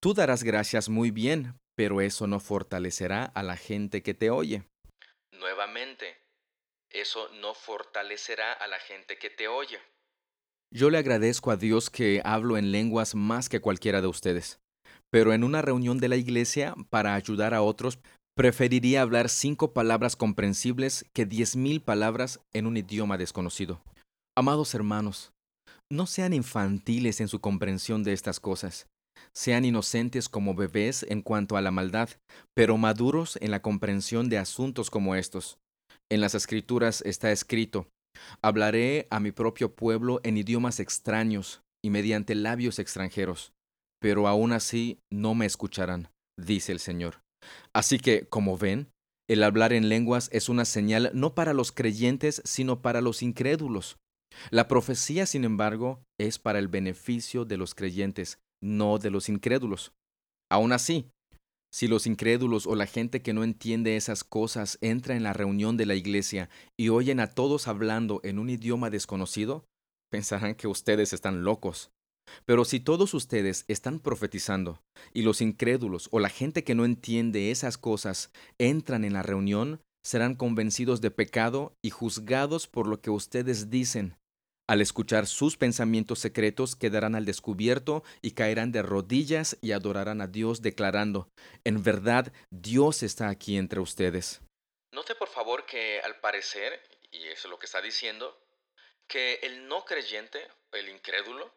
Tú 0.00 0.14
darás 0.14 0.42
gracias 0.42 0.88
muy 0.88 1.10
bien, 1.10 1.54
pero 1.76 2.00
eso 2.00 2.26
no 2.26 2.40
fortalecerá 2.40 3.24
a 3.24 3.42
la 3.42 3.56
gente 3.56 4.02
que 4.02 4.14
te 4.14 4.30
oye. 4.30 4.64
Nuevamente, 5.32 6.18
eso 6.90 7.28
no 7.40 7.54
fortalecerá 7.54 8.52
a 8.52 8.66
la 8.66 8.78
gente 8.78 9.18
que 9.18 9.30
te 9.30 9.48
oye. 9.48 9.78
Yo 10.72 10.90
le 10.90 10.98
agradezco 10.98 11.50
a 11.50 11.56
Dios 11.56 11.90
que 11.90 12.22
hablo 12.24 12.56
en 12.56 12.72
lenguas 12.72 13.14
más 13.14 13.48
que 13.48 13.60
cualquiera 13.60 14.00
de 14.00 14.06
ustedes, 14.06 14.58
pero 15.10 15.32
en 15.32 15.44
una 15.44 15.62
reunión 15.62 15.98
de 15.98 16.08
la 16.08 16.16
iglesia, 16.16 16.74
para 16.90 17.14
ayudar 17.14 17.52
a 17.52 17.62
otros, 17.62 17.98
Preferiría 18.34 19.02
hablar 19.02 19.28
cinco 19.28 19.74
palabras 19.74 20.16
comprensibles 20.16 21.04
que 21.12 21.26
diez 21.26 21.54
mil 21.54 21.82
palabras 21.82 22.40
en 22.54 22.66
un 22.66 22.78
idioma 22.78 23.18
desconocido. 23.18 23.82
Amados 24.34 24.74
hermanos, 24.74 25.34
no 25.92 26.06
sean 26.06 26.32
infantiles 26.32 27.20
en 27.20 27.28
su 27.28 27.40
comprensión 27.40 28.02
de 28.02 28.14
estas 28.14 28.40
cosas. 28.40 28.86
Sean 29.34 29.66
inocentes 29.66 30.30
como 30.30 30.54
bebés 30.54 31.04
en 31.08 31.20
cuanto 31.20 31.58
a 31.58 31.60
la 31.60 31.70
maldad, 31.70 32.08
pero 32.56 32.78
maduros 32.78 33.36
en 33.42 33.50
la 33.50 33.60
comprensión 33.60 34.30
de 34.30 34.38
asuntos 34.38 34.88
como 34.88 35.16
estos. 35.16 35.58
En 36.10 36.22
las 36.22 36.34
escrituras 36.34 37.02
está 37.02 37.30
escrito, 37.30 37.88
Hablaré 38.42 39.06
a 39.10 39.20
mi 39.20 39.32
propio 39.32 39.74
pueblo 39.74 40.20
en 40.22 40.38
idiomas 40.38 40.80
extraños 40.80 41.60
y 41.84 41.90
mediante 41.90 42.34
labios 42.34 42.78
extranjeros, 42.78 43.52
pero 44.00 44.28
aún 44.28 44.52
así 44.52 44.98
no 45.12 45.34
me 45.34 45.44
escucharán, 45.44 46.08
dice 46.38 46.72
el 46.72 46.80
Señor. 46.80 47.20
Así 47.74 47.98
que, 47.98 48.26
como 48.26 48.56
ven, 48.56 48.88
el 49.28 49.42
hablar 49.42 49.74
en 49.74 49.90
lenguas 49.90 50.30
es 50.32 50.48
una 50.48 50.64
señal 50.64 51.10
no 51.12 51.34
para 51.34 51.52
los 51.52 51.70
creyentes, 51.70 52.40
sino 52.44 52.80
para 52.80 53.02
los 53.02 53.22
incrédulos. 53.22 53.98
La 54.50 54.68
profecía, 54.68 55.26
sin 55.26 55.44
embargo, 55.44 56.02
es 56.18 56.38
para 56.38 56.58
el 56.58 56.68
beneficio 56.68 57.44
de 57.44 57.56
los 57.56 57.74
creyentes, 57.74 58.38
no 58.62 58.98
de 58.98 59.10
los 59.10 59.28
incrédulos. 59.28 59.92
Aún 60.50 60.72
así, 60.72 61.10
si 61.72 61.88
los 61.88 62.06
incrédulos 62.06 62.66
o 62.66 62.76
la 62.76 62.86
gente 62.86 63.22
que 63.22 63.32
no 63.32 63.44
entiende 63.44 63.96
esas 63.96 64.24
cosas 64.24 64.76
entra 64.82 65.16
en 65.16 65.22
la 65.22 65.32
reunión 65.32 65.78
de 65.78 65.86
la 65.86 65.94
iglesia 65.94 66.50
y 66.78 66.90
oyen 66.90 67.18
a 67.18 67.28
todos 67.28 67.66
hablando 67.66 68.20
en 68.24 68.38
un 68.38 68.50
idioma 68.50 68.90
desconocido, 68.90 69.64
pensarán 70.10 70.54
que 70.54 70.68
ustedes 70.68 71.14
están 71.14 71.44
locos. 71.44 71.90
Pero 72.44 72.64
si 72.64 72.78
todos 72.78 73.14
ustedes 73.14 73.64
están 73.68 74.00
profetizando 74.00 74.82
y 75.14 75.22
los 75.22 75.40
incrédulos 75.40 76.08
o 76.12 76.20
la 76.20 76.28
gente 76.28 76.62
que 76.62 76.74
no 76.74 76.84
entiende 76.84 77.50
esas 77.50 77.78
cosas 77.78 78.30
entran 78.58 79.04
en 79.04 79.14
la 79.14 79.22
reunión, 79.22 79.80
serán 80.04 80.34
convencidos 80.34 81.00
de 81.00 81.10
pecado 81.10 81.74
y 81.82 81.90
juzgados 81.90 82.66
por 82.66 82.86
lo 82.86 83.00
que 83.00 83.10
ustedes 83.10 83.70
dicen. 83.70 84.16
Al 84.72 84.80
escuchar 84.80 85.26
sus 85.26 85.58
pensamientos 85.58 86.18
secretos 86.18 86.76
quedarán 86.76 87.14
al 87.14 87.26
descubierto 87.26 88.02
y 88.22 88.30
caerán 88.30 88.72
de 88.72 88.80
rodillas 88.80 89.58
y 89.60 89.72
adorarán 89.72 90.22
a 90.22 90.28
Dios 90.28 90.62
declarando, 90.62 91.28
en 91.62 91.82
verdad 91.82 92.32
Dios 92.48 93.02
está 93.02 93.28
aquí 93.28 93.58
entre 93.58 93.80
ustedes. 93.80 94.40
Note 94.90 95.14
por 95.14 95.28
favor 95.28 95.66
que 95.66 96.00
al 96.00 96.18
parecer, 96.20 96.80
y 97.10 97.18
eso 97.24 97.48
es 97.48 97.50
lo 97.50 97.58
que 97.58 97.66
está 97.66 97.82
diciendo, 97.82 98.34
que 99.06 99.40
el 99.42 99.68
no 99.68 99.84
creyente, 99.84 100.48
el 100.72 100.88
incrédulo, 100.88 101.52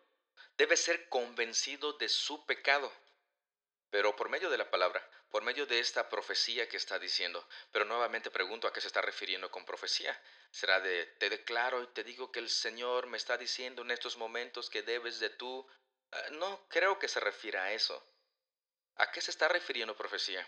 debe 0.58 0.76
ser 0.76 1.08
convencido 1.08 1.94
de 1.94 2.10
su 2.10 2.46
pecado. 2.46 2.92
Pero 3.92 4.14
por 4.18 4.28
medio 4.28 4.50
de 4.50 4.58
la 4.58 4.70
palabra, 4.70 5.02
por 5.36 5.44
medio 5.44 5.66
de 5.66 5.80
esta 5.80 6.08
profecía 6.08 6.70
que 6.70 6.78
está 6.78 6.98
diciendo. 6.98 7.46
Pero 7.74 7.84
nuevamente 7.84 8.32
pregunto 8.32 8.70
a 8.70 8.72
qué 8.72 8.80
se 8.80 8.88
está 8.88 9.02
refiriendo 9.02 9.52
con 9.52 9.66
profecía. 9.66 10.18
¿Será 10.50 10.80
de 10.80 11.08
te 11.20 11.30
declaro 11.30 11.84
y 11.84 11.88
te 11.88 12.06
digo 12.06 12.32
que 12.32 12.40
el 12.40 12.50
Señor 12.50 13.08
me 13.08 13.18
está 13.18 13.38
diciendo 13.38 13.82
en 13.82 13.92
estos 13.92 14.16
momentos 14.16 14.70
que 14.70 14.82
debes 14.82 15.20
de 15.20 15.30
tú? 15.32 15.68
Ah, 16.14 16.24
no 16.32 16.66
creo 16.70 16.98
que 17.00 17.10
se 17.10 17.20
refiera 17.20 17.66
a 17.66 17.74
eso. 17.74 18.02
¿A 18.96 19.12
qué 19.12 19.20
se 19.20 19.32
está 19.32 19.50
refiriendo 19.50 19.94
profecía? 19.98 20.48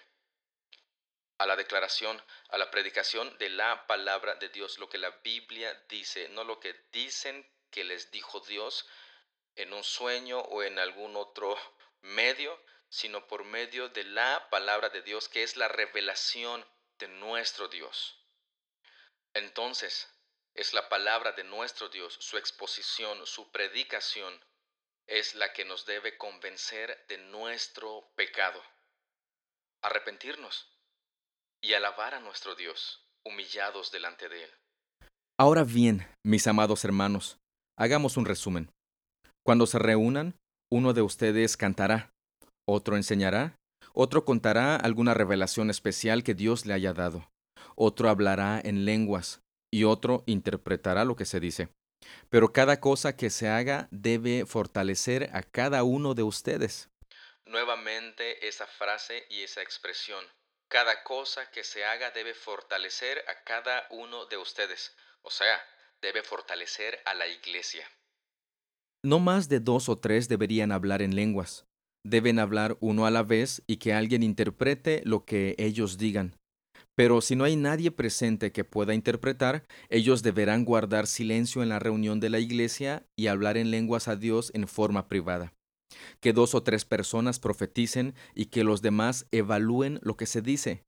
A 1.37 1.45
la 1.45 1.57
declaración, 1.57 2.23
a 2.47 2.57
la 2.57 2.71
predicación 2.71 3.37
de 3.39 3.49
la 3.49 3.87
palabra 3.87 4.35
de 4.35 4.47
Dios, 4.47 4.79
lo 4.79 4.87
que 4.87 4.99
la 4.99 5.09
Biblia 5.21 5.73
dice, 5.89 6.29
no 6.29 6.45
lo 6.45 6.61
que 6.61 6.73
dicen 6.93 7.45
que 7.71 7.83
les 7.83 8.09
dijo 8.09 8.39
Dios, 8.39 8.87
en 9.57 9.73
un 9.73 9.83
sueño 9.83 10.39
o 10.39 10.63
en 10.63 10.79
algún 10.79 11.17
otro 11.17 11.57
medio, 11.99 12.57
sino 12.89 13.27
por 13.27 13.43
medio 13.43 13.89
de 13.89 14.03
la 14.03 14.49
palabra 14.49 14.89
de 14.89 15.01
Dios, 15.01 15.29
que 15.29 15.43
es 15.43 15.57
la 15.57 15.67
revelación 15.67 16.65
de 16.99 17.07
nuestro 17.07 17.67
Dios. 17.67 18.23
Entonces, 19.33 20.07
es 20.55 20.73
la 20.73 20.89
palabra 20.89 21.33
de 21.33 21.43
nuestro 21.43 21.89
Dios, 21.89 22.17
su 22.19 22.37
exposición, 22.37 23.25
su 23.27 23.51
predicación, 23.51 24.33
es 25.05 25.35
la 25.35 25.53
que 25.53 25.65
nos 25.65 25.85
debe 25.85 26.17
convencer 26.17 27.05
de 27.07 27.17
nuestro 27.17 28.11
pecado, 28.15 28.61
arrepentirnos 29.83 30.67
y 31.61 31.73
alabar 31.73 32.15
a 32.15 32.19
nuestro 32.19 32.55
Dios, 32.55 33.07
humillados 33.23 33.91
delante 33.91 34.27
de 34.29 34.43
Él. 34.45 34.51
Ahora 35.39 35.63
bien, 35.63 36.07
mis 36.25 36.47
amados 36.47 36.83
hermanos, 36.83 37.37
hagamos 37.77 38.17
un 38.17 38.25
resumen. 38.25 38.71
Cuando 39.45 39.67
se 39.67 39.77
reúnan, 39.77 40.35
uno 40.71 40.93
de 40.93 41.03
ustedes 41.03 41.55
cantará, 41.55 42.09
otro 42.67 42.95
enseñará, 42.95 43.55
otro 43.93 44.25
contará 44.25 44.75
alguna 44.75 45.13
revelación 45.13 45.69
especial 45.69 46.23
que 46.23 46.33
Dios 46.33 46.65
le 46.65 46.73
haya 46.73 46.93
dado, 46.93 47.29
otro 47.75 48.09
hablará 48.09 48.61
en 48.63 48.85
lenguas 48.85 49.41
y 49.71 49.83
otro 49.83 50.23
interpretará 50.25 51.05
lo 51.05 51.15
que 51.15 51.25
se 51.25 51.39
dice. 51.39 51.69
Pero 52.29 52.53
cada 52.53 52.79
cosa 52.79 53.15
que 53.15 53.29
se 53.29 53.49
haga 53.49 53.87
debe 53.91 54.45
fortalecer 54.45 55.29
a 55.33 55.43
cada 55.43 55.83
uno 55.83 56.13
de 56.13 56.23
ustedes. 56.23 56.89
Nuevamente 57.45 58.47
esa 58.47 58.67
frase 58.67 59.25
y 59.29 59.41
esa 59.41 59.61
expresión. 59.61 60.23
Cada 60.69 61.03
cosa 61.03 61.49
que 61.51 61.63
se 61.63 61.85
haga 61.85 62.11
debe 62.11 62.33
fortalecer 62.33 63.23
a 63.27 63.43
cada 63.43 63.87
uno 63.91 64.25
de 64.25 64.37
ustedes. 64.37 64.95
O 65.21 65.29
sea, 65.29 65.57
debe 66.01 66.23
fortalecer 66.23 66.99
a 67.05 67.13
la 67.13 67.27
iglesia. 67.27 67.89
No 69.03 69.19
más 69.19 69.47
de 69.47 69.59
dos 69.59 69.87
o 69.87 69.97
tres 69.97 70.27
deberían 70.27 70.71
hablar 70.71 71.01
en 71.01 71.15
lenguas. 71.15 71.65
Deben 72.09 72.39
hablar 72.39 72.77
uno 72.79 73.05
a 73.05 73.11
la 73.11 73.21
vez 73.21 73.63
y 73.67 73.77
que 73.77 73.91
alguien 73.91 74.23
interprete 74.23 75.01
lo 75.03 75.25
que 75.25 75.55
ellos 75.57 75.97
digan. 75.97 76.37
Pero 76.95 77.19
si 77.19 77.35
no 77.35 77.43
hay 77.43 77.57
nadie 77.57 77.91
presente 77.91 78.53
que 78.53 78.63
pueda 78.63 78.93
interpretar, 78.93 79.65
ellos 79.89 80.23
deberán 80.23 80.63
guardar 80.63 81.05
silencio 81.05 81.63
en 81.63 81.67
la 81.67 81.79
reunión 81.79 82.21
de 82.21 82.29
la 82.29 82.39
iglesia 82.39 83.05
y 83.17 83.27
hablar 83.27 83.57
en 83.57 83.71
lenguas 83.71 84.07
a 84.07 84.15
Dios 84.15 84.51
en 84.53 84.69
forma 84.69 85.09
privada. 85.09 85.51
Que 86.21 86.31
dos 86.31 86.55
o 86.55 86.63
tres 86.63 86.85
personas 86.85 87.39
profeticen 87.39 88.15
y 88.33 88.45
que 88.45 88.63
los 88.63 88.81
demás 88.81 89.27
evalúen 89.31 89.99
lo 90.01 90.15
que 90.15 90.27
se 90.27 90.41
dice. 90.41 90.83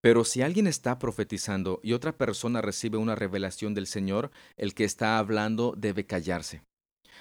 Pero 0.00 0.24
si 0.24 0.40
alguien 0.40 0.68
está 0.68 1.00
profetizando 1.00 1.80
y 1.82 1.94
otra 1.94 2.16
persona 2.16 2.62
recibe 2.62 2.96
una 2.96 3.16
revelación 3.16 3.74
del 3.74 3.88
Señor, 3.88 4.30
el 4.56 4.72
que 4.74 4.84
está 4.84 5.18
hablando 5.18 5.74
debe 5.76 6.06
callarse. 6.06 6.62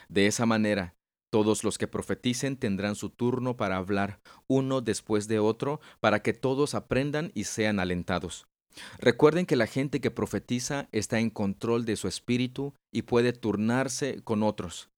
De 0.07 0.27
esa 0.27 0.45
manera, 0.45 0.93
todos 1.30 1.63
los 1.63 1.78
que 1.78 1.88
profeticen 1.88 2.58
tendrán 2.58 2.96
su 2.96 3.10
turno 3.10 3.58
para 3.58 3.78
hablar, 3.78 4.20
uno 4.48 4.82
después 4.82 5.28
de 5.28 5.39
otro, 5.39 5.80
para 6.00 6.22
que 6.22 6.34
todos 6.34 6.76
aprendan 6.76 7.32
y 7.36 7.46
sean 7.46 7.80
alentados. 7.80 8.48
Recuerden 9.00 9.46
que 9.46 9.56
la 9.56 9.68
gente 9.68 10.00
que 10.00 10.12
profetiza 10.12 10.88
está 10.92 11.20
en 11.20 11.30
control 11.30 11.86
de 11.86 11.96
su 11.96 12.08
espíritu 12.08 12.74
y 12.92 13.04
puede 13.04 13.34
turnarse 13.34 14.24
con 14.24 14.44
otros. 14.44 14.89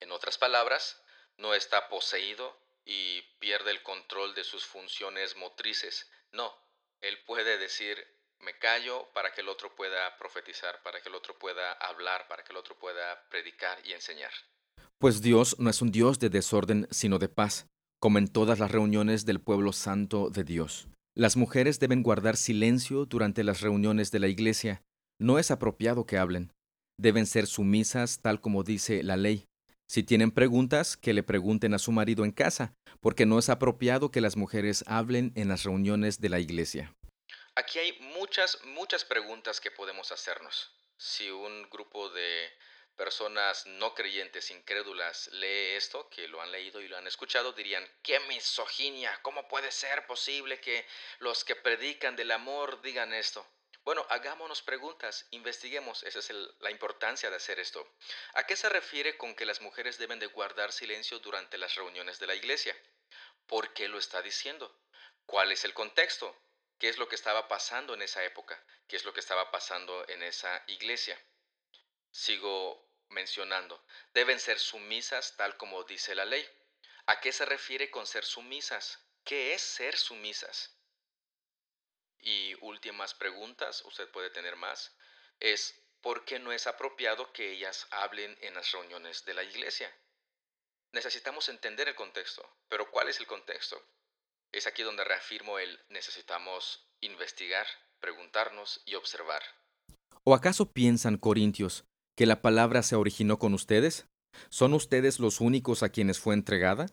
En 0.00 0.12
otras 0.12 0.38
palabras, 0.38 1.02
no 1.38 1.54
está 1.54 1.88
poseído 1.88 2.56
y 2.84 3.22
pierde 3.38 3.70
el 3.70 3.82
control 3.82 4.34
de 4.34 4.44
sus 4.44 4.64
funciones 4.64 5.36
motrices. 5.36 6.10
No, 6.32 6.54
él 7.00 7.18
puede 7.26 7.58
decir, 7.58 8.06
me 8.40 8.58
callo 8.58 9.08
para 9.12 9.32
que 9.32 9.40
el 9.40 9.48
otro 9.48 9.74
pueda 9.74 10.16
profetizar, 10.18 10.82
para 10.82 11.00
que 11.00 11.08
el 11.08 11.14
otro 11.14 11.38
pueda 11.38 11.72
hablar, 11.72 12.28
para 12.28 12.44
que 12.44 12.52
el 12.52 12.58
otro 12.58 12.78
pueda 12.78 13.28
predicar 13.28 13.80
y 13.84 13.92
enseñar. 13.92 14.32
Pues 14.98 15.20
Dios 15.20 15.56
no 15.58 15.68
es 15.68 15.82
un 15.82 15.90
Dios 15.90 16.18
de 16.18 16.30
desorden, 16.30 16.88
sino 16.90 17.18
de 17.18 17.28
paz, 17.28 17.66
como 18.00 18.16
en 18.16 18.28
todas 18.28 18.58
las 18.58 18.70
reuniones 18.70 19.26
del 19.26 19.40
pueblo 19.40 19.74
santo 19.74 20.30
de 20.30 20.42
Dios. 20.42 20.88
Las 21.14 21.36
mujeres 21.36 21.78
deben 21.78 22.02
guardar 22.02 22.38
silencio 22.38 23.04
durante 23.04 23.44
las 23.44 23.60
reuniones 23.60 24.10
de 24.10 24.20
la 24.20 24.28
iglesia. 24.28 24.82
No 25.20 25.38
es 25.38 25.50
apropiado 25.50 26.06
que 26.06 26.16
hablen. 26.16 26.50
Deben 26.98 27.26
ser 27.26 27.46
sumisas 27.46 28.20
tal 28.22 28.40
como 28.40 28.62
dice 28.62 29.02
la 29.02 29.18
ley. 29.18 29.46
Si 29.86 30.02
tienen 30.02 30.30
preguntas, 30.30 30.96
que 30.96 31.12
le 31.12 31.22
pregunten 31.22 31.74
a 31.74 31.78
su 31.78 31.92
marido 31.92 32.24
en 32.24 32.32
casa, 32.32 32.72
porque 33.00 33.26
no 33.26 33.38
es 33.38 33.50
apropiado 33.50 34.10
que 34.10 34.22
las 34.22 34.36
mujeres 34.36 34.82
hablen 34.86 35.32
en 35.36 35.48
las 35.48 35.64
reuniones 35.64 36.20
de 36.20 36.30
la 36.30 36.40
iglesia. 36.40 36.94
Aquí 37.54 37.78
hay 37.78 37.98
muchas, 38.18 38.58
muchas 38.64 39.04
preguntas 39.04 39.60
que 39.60 39.70
podemos 39.70 40.10
hacernos. 40.10 40.70
Si 40.98 41.30
un 41.30 41.68
grupo 41.70 42.08
de 42.10 42.48
personas 42.96 43.66
no 43.66 43.94
creyentes, 43.94 44.50
incrédulas, 44.50 45.28
lee 45.28 45.74
esto, 45.76 46.08
que 46.08 46.28
lo 46.28 46.40
han 46.40 46.50
leído 46.50 46.80
y 46.80 46.88
lo 46.88 46.96
han 46.96 47.06
escuchado, 47.06 47.52
dirían, 47.52 47.86
qué 48.02 48.18
misoginia, 48.20 49.18
¿cómo 49.22 49.46
puede 49.48 49.70
ser 49.70 50.06
posible 50.06 50.60
que 50.60 50.86
los 51.18 51.44
que 51.44 51.56
predican 51.56 52.16
del 52.16 52.32
amor 52.32 52.80
digan 52.82 53.12
esto? 53.12 53.46
Bueno, 53.86 54.04
hagámonos 54.10 54.62
preguntas, 54.62 55.28
investiguemos, 55.30 56.02
esa 56.02 56.18
es 56.18 56.30
la 56.58 56.72
importancia 56.72 57.30
de 57.30 57.36
hacer 57.36 57.60
esto. 57.60 57.86
¿A 58.32 58.44
qué 58.44 58.56
se 58.56 58.68
refiere 58.68 59.16
con 59.16 59.36
que 59.36 59.46
las 59.46 59.60
mujeres 59.60 59.96
deben 59.96 60.18
de 60.18 60.26
guardar 60.26 60.72
silencio 60.72 61.20
durante 61.20 61.56
las 61.56 61.76
reuniones 61.76 62.18
de 62.18 62.26
la 62.26 62.34
iglesia? 62.34 62.76
¿Por 63.46 63.72
qué 63.74 63.86
lo 63.86 63.98
está 63.98 64.22
diciendo? 64.22 64.76
¿Cuál 65.24 65.52
es 65.52 65.64
el 65.64 65.72
contexto? 65.72 66.36
¿Qué 66.80 66.88
es 66.88 66.98
lo 66.98 67.08
que 67.08 67.14
estaba 67.14 67.46
pasando 67.46 67.94
en 67.94 68.02
esa 68.02 68.24
época? 68.24 68.60
¿Qué 68.88 68.96
es 68.96 69.04
lo 69.04 69.14
que 69.14 69.20
estaba 69.20 69.52
pasando 69.52 70.04
en 70.08 70.24
esa 70.24 70.64
iglesia? 70.66 71.16
Sigo 72.10 72.85
mencionando, 73.08 73.84
deben 74.12 74.40
ser 74.40 74.58
sumisas 74.58 75.36
tal 75.36 75.56
como 75.56 75.84
dice 75.84 76.14
la 76.14 76.24
ley. 76.24 76.46
¿A 77.06 77.20
qué 77.20 77.32
se 77.32 77.44
refiere 77.44 77.90
con 77.90 78.06
ser 78.06 78.24
sumisas? 78.24 78.98
¿Qué 79.24 79.54
es 79.54 79.62
ser 79.62 79.96
sumisas? 79.96 80.76
Y 82.20 82.54
últimas 82.60 83.14
preguntas, 83.14 83.82
usted 83.84 84.10
puede 84.10 84.30
tener 84.30 84.56
más, 84.56 84.96
es 85.40 85.80
¿por 86.00 86.24
qué 86.24 86.38
no 86.38 86.52
es 86.52 86.66
apropiado 86.66 87.32
que 87.32 87.52
ellas 87.52 87.86
hablen 87.90 88.36
en 88.40 88.54
las 88.54 88.72
reuniones 88.72 89.24
de 89.24 89.34
la 89.34 89.44
iglesia? 89.44 89.92
Necesitamos 90.92 91.48
entender 91.48 91.88
el 91.88 91.94
contexto, 91.94 92.48
pero 92.68 92.90
¿cuál 92.90 93.08
es 93.08 93.20
el 93.20 93.26
contexto? 93.26 93.80
Es 94.52 94.66
aquí 94.66 94.82
donde 94.82 95.04
reafirmo 95.04 95.58
el 95.58 95.78
necesitamos 95.88 96.88
investigar, 97.00 97.66
preguntarnos 98.00 98.80
y 98.84 98.94
observar. 98.94 99.42
¿O 100.24 100.34
acaso 100.34 100.72
piensan, 100.72 101.18
Corintios, 101.18 101.84
que 102.16 102.26
la 102.26 102.42
palabra 102.42 102.82
se 102.82 102.96
originó 102.96 103.38
con 103.38 103.54
ustedes? 103.54 104.06
¿Son 104.50 104.74
ustedes 104.74 105.20
los 105.20 105.40
únicos 105.40 105.82
a 105.82 105.90
quienes 105.90 106.18
fue 106.18 106.34
entregada? 106.34 106.86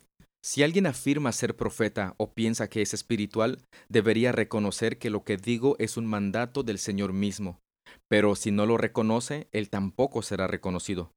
Si 0.44 0.62
alguien 0.62 0.86
afirma 0.86 1.32
ser 1.32 1.56
profeta 1.56 2.16
o 2.18 2.34
piensa 2.34 2.70
que 2.70 2.82
es 2.82 2.94
espiritual, 2.94 3.60
debería 3.88 4.34
reconocer 4.34 4.98
que 4.98 5.10
lo 5.10 5.24
que 5.24 5.38
digo 5.38 5.78
es 5.80 5.96
un 5.96 6.06
mandato 6.06 6.64
del 6.64 6.80
Señor 6.80 7.14
mismo. 7.14 7.60
Pero 8.10 8.36
si 8.36 8.52
no 8.52 8.66
lo 8.66 8.78
reconoce, 8.78 9.48
él 9.52 9.70
tampoco 9.70 10.22
será 10.22 10.48
reconocido. 10.48 11.12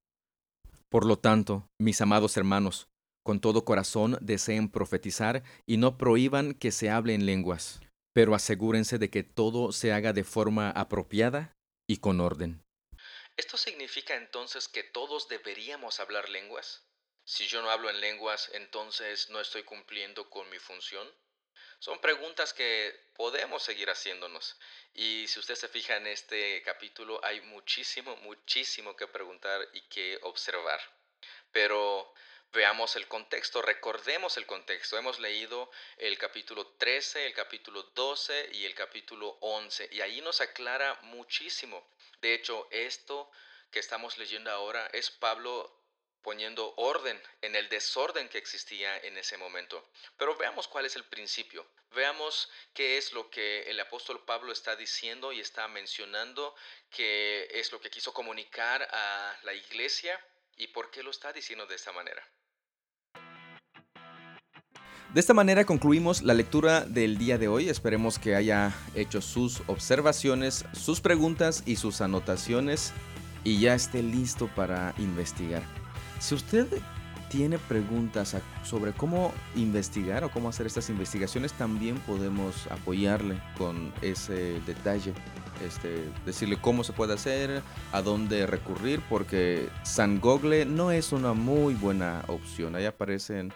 Por 0.88 1.05
lo 1.05 1.19
tanto, 1.19 1.66
mis 1.81 2.01
amados 2.01 2.37
hermanos, 2.37 2.87
con 3.25 3.40
todo 3.40 3.64
corazón 3.64 4.19
deseen 4.21 4.69
profetizar 4.69 5.42
y 5.66 5.79
no 5.79 5.99
prohíban 5.99 6.55
que 6.55 6.71
se 6.71 6.90
hable 6.90 7.12
en 7.14 7.27
lenguas, 7.27 7.81
pero 8.14 8.37
asegúrense 8.37 8.99
de 8.99 9.11
que 9.11 9.25
todo 9.25 9.73
se 9.73 9.92
haga 9.92 10.12
de 10.12 10.23
forma 10.23 10.71
apropiada 10.71 11.53
y 11.88 11.97
con 11.97 12.21
orden. 12.21 12.62
¿Esto 13.37 13.59
significa 13.59 14.14
entonces 14.14 14.66
que 14.66 14.83
todos 14.83 15.29
deberíamos 15.29 16.01
hablar 16.01 16.31
lenguas? 16.31 16.83
Si 17.25 17.46
yo 17.46 17.61
no 17.61 17.70
hablo 17.70 17.90
en 17.90 18.01
lenguas, 18.01 18.49
entonces 18.55 19.29
no 19.29 19.40
estoy 19.40 19.62
cumpliendo 19.62 20.31
con 20.31 20.49
mi 20.49 20.59
función. 20.59 21.07
Son 21.79 22.01
preguntas 22.01 22.55
que 22.55 22.99
podemos 23.14 23.62
seguir 23.62 23.90
haciéndonos. 23.90 24.57
Y 24.94 25.29
si 25.29 25.38
usted 25.38 25.55
se 25.55 25.68
fija 25.68 25.96
en 25.96 26.07
este 26.07 26.62
capítulo, 26.62 27.22
hay 27.22 27.42
muchísimo, 27.42 28.16
muchísimo 28.16 28.96
que 28.96 29.07
preguntar 29.07 29.68
y 29.75 29.83
que 29.83 30.18
observar. 30.22 30.81
Pero 31.53 32.14
veamos 32.53 32.96
el 32.96 33.07
contexto, 33.07 33.61
recordemos 33.61 34.38
el 34.38 34.46
contexto. 34.46 34.96
Hemos 34.96 35.20
leído 35.20 35.70
el 35.99 36.16
capítulo 36.16 36.66
13, 36.79 37.27
el 37.27 37.35
capítulo 37.35 37.83
12 37.83 38.49
y 38.53 38.64
el 38.64 38.75
capítulo 38.75 39.37
11 39.40 39.90
y 39.92 40.01
ahí 40.01 40.22
nos 40.22 40.40
aclara 40.40 40.99
muchísimo. 41.03 41.87
De 42.27 42.35
hecho, 42.35 42.67
esto 42.73 43.31
que 43.71 43.79
estamos 43.79 44.19
leyendo 44.19 44.51
ahora 44.51 44.91
es 44.93 45.12
Pablo 45.12 45.73
poniendo 46.23 46.75
orden 46.77 47.23
en 47.41 47.55
el 47.55 47.69
desorden 47.69 48.29
que 48.29 48.39
existía 48.39 48.99
en 48.99 49.17
ese 49.17 49.39
momento. 49.39 49.89
Pero 50.17 50.35
veamos 50.35 50.67
cuál 50.67 50.87
es 50.87 50.97
el 50.97 51.05
principio. 51.05 51.65
Veamos 51.93 52.51
qué 52.75 52.99
es 52.99 53.12
lo 53.12 53.31
que 53.31 53.62
el 53.71 53.79
apóstol 53.79 54.25
Pablo 54.25 54.51
está 54.51 54.75
diciendo 54.75 55.31
y 55.33 55.39
está 55.39 55.69
mencionando, 55.69 56.57
qué 56.91 57.47
es 57.53 57.71
lo 57.71 57.81
que 57.81 57.91
quiso 57.91 58.12
comunicar 58.12 58.83
a 58.91 59.39
la 59.45 59.55
iglesia 59.55 60.21
y 60.57 60.67
por 60.67 60.91
qué 60.91 61.05
lo 61.05 61.12
está 61.12 61.33
diciendo 61.33 61.65
de 61.69 61.77
esta 61.77 61.93
manera. 61.93 62.29
De 65.17 65.21
esta 65.21 65.33
manera 65.33 65.65
concluimos 65.65 66.21
la 66.21 66.35
lectura 66.35 66.85
del 66.85 67.17
día 67.17 67.39
de 67.39 67.49
hoy. 67.49 67.71
Esperemos 67.71 68.19
que 68.19 68.37
haya 68.37 68.75
hecho 68.95 69.23
sus 69.23 69.63
observaciones, 69.67 70.67
sus 70.75 71.01
preguntas 71.01 71.63
y 71.65 71.77
sus 71.77 72.03
anotaciones 72.03 72.93
y 73.43 73.59
ya 73.59 73.75
esté 73.75 74.03
listo 74.03 74.47
para 74.55 74.95
investigar. 74.99 75.63
Si 76.19 76.35
usted 76.35 76.67
tiene 77.31 77.57
preguntas 77.57 78.37
sobre 78.63 78.93
cómo 78.93 79.33
investigar 79.55 80.23
o 80.23 80.31
cómo 80.31 80.51
hacer 80.51 80.67
estas 80.67 80.91
investigaciones, 80.91 81.55
también 81.55 81.97
podemos 82.01 82.67
apoyarle 82.67 83.41
con 83.57 83.95
ese 84.03 84.61
detalle. 84.67 85.15
Este, 85.67 86.11
decirle 86.27 86.59
cómo 86.61 86.85
se 86.85 86.93
puede 86.93 87.15
hacer, 87.15 87.63
a 87.91 88.03
dónde 88.03 88.47
recurrir, 88.47 89.01
porque 89.09 89.71
San 89.83 90.21
no 90.77 90.91
es 90.91 91.13
una 91.13 91.33
muy 91.33 91.73
buena 91.73 92.23
opción. 92.29 92.77
Ahí 92.77 92.85
aparecen 92.85 93.51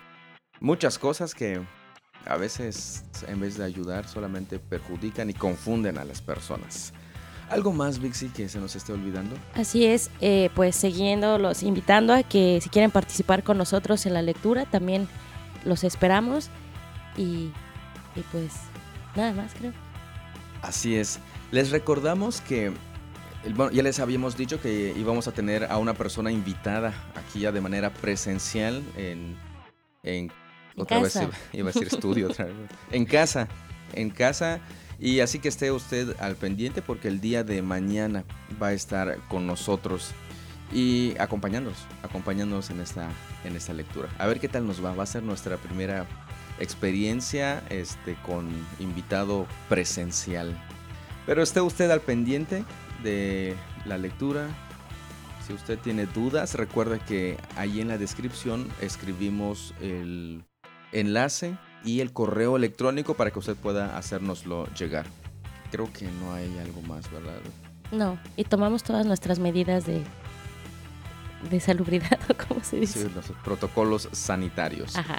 muchas 0.61 0.99
cosas 0.99 1.35
que 1.35 1.61
a 2.27 2.37
veces 2.37 3.05
en 3.27 3.41
vez 3.41 3.57
de 3.57 3.65
ayudar 3.65 4.07
solamente 4.07 4.59
perjudican 4.59 5.31
y 5.31 5.35
confunden 5.35 5.99
a 5.99 6.05
las 6.05 6.21
personas. 6.21 6.93
¿Algo 7.49 7.73
más, 7.73 7.99
Vixi, 7.99 8.29
que 8.29 8.49
se 8.49 8.61
nos 8.61 8.77
esté 8.77 8.93
olvidando? 8.93 9.35
Así 9.55 9.85
es, 9.85 10.11
eh, 10.21 10.51
pues 10.55 10.77
siguiéndolos, 10.77 11.65
invitando 11.65 12.15
a 12.15 12.23
que 12.23 12.61
si 12.63 12.69
quieren 12.69 12.93
participar 12.93 13.43
con 13.43 13.59
nosotros 13.59 14.07
en 14.07 14.15
la 14.15 14.23
lectura, 14.23 14.67
también 14.67 15.09
los 15.65 15.83
esperamos. 15.83 16.49
Y, 17.17 17.51
y 18.15 18.21
pues 18.31 18.53
nada 19.17 19.33
más, 19.33 19.53
creo. 19.55 19.73
Así 20.63 20.95
es. 20.95 21.19
Les 21.51 21.71
recordamos 21.71 22.41
que 22.41 22.73
bueno, 23.55 23.73
ya 23.73 23.83
les 23.83 23.99
habíamos 23.99 24.37
dicho 24.37 24.61
que 24.61 24.95
íbamos 24.97 25.27
a 25.27 25.33
tener 25.33 25.65
a 25.65 25.79
una 25.79 25.95
persona 25.95 26.31
invitada 26.31 26.93
aquí 27.17 27.41
ya 27.41 27.53
de 27.53 27.61
manera 27.61 27.91
presencial 27.91 28.83
en, 28.97 29.37
en, 30.03 30.31
otra 30.77 31.01
vez 31.01 31.17
iba 31.53 31.71
a 31.71 31.73
decir 31.73 31.89
estudio 31.89 32.29
otra 32.29 32.47
vez. 32.47 32.55
En 32.91 33.05
casa, 33.05 33.49
en 33.95 34.11
casa 34.11 34.61
y 35.01 35.21
así 35.21 35.39
que 35.39 35.49
esté 35.49 35.73
usted 35.73 36.15
al 36.21 36.37
pendiente 36.37 36.83
porque 36.83 37.09
el 37.09 37.21
día 37.21 37.43
de 37.43 37.63
mañana 37.63 38.25
va 38.63 38.69
a 38.69 38.73
estar 38.73 39.19
con 39.29 39.47
nosotros. 39.47 40.13
y 40.73 41.17
acompañándonos, 41.19 41.79
acompañándonos 42.05 42.71
en 42.71 42.81
esta, 42.81 43.09
en 43.45 43.57
esta 43.57 43.73
lectura. 43.73 44.09
A 44.19 44.27
ver 44.29 44.39
qué 44.39 44.49
tal 44.49 44.69
nos 44.69 44.85
va. 44.85 44.95
Va 44.95 45.03
a 45.03 45.07
ser 45.07 45.25
nuestra 45.25 45.57
primera 45.57 46.07
experiencia 46.61 47.65
este, 47.71 48.15
con 48.25 48.49
invitado 48.79 49.47
presencial. 49.69 50.57
Pero 51.27 51.43
esté 51.43 51.61
usted 51.61 51.91
al 51.91 52.03
pendiente 52.03 52.65
de 53.03 53.57
la 53.85 53.99
lectura. 53.99 54.49
Si 55.45 55.55
usted 55.55 55.79
tiene 55.79 56.07
dudas, 56.07 56.55
recuerda 56.55 57.05
que 57.05 57.37
ahí 57.57 57.81
en 57.81 57.89
la 57.89 57.99
descripción 57.99 58.69
escribimos 58.81 59.75
el 59.81 60.45
enlace 60.93 61.57
y 61.85 62.01
el 62.01 62.13
correo 62.13 62.57
electrónico 62.57 63.15
para 63.15 63.31
que 63.31 63.39
usted 63.39 63.57
pueda 63.57 63.97
hacérnoslo 63.97 64.67
llegar. 64.75 65.07
Creo 65.71 65.93
que 65.93 66.07
no 66.07 66.33
hay 66.33 66.59
algo 66.59 66.83
más, 66.83 67.11
¿verdad? 67.11 67.39
No, 67.93 68.19
y 68.37 68.45
tomamos 68.45 68.83
todas 68.83 69.07
nuestras 69.07 69.39
medidas 69.39 69.87
de, 69.87 70.03
de 71.49 71.61
salubridad, 71.61 72.19
o 72.29 72.49
como 72.49 72.63
se 72.63 72.81
dice. 72.81 73.03
Sí, 73.03 73.13
los 73.15 73.27
protocolos 73.43 74.09
sanitarios. 74.13 74.97
Ajá. 74.97 75.19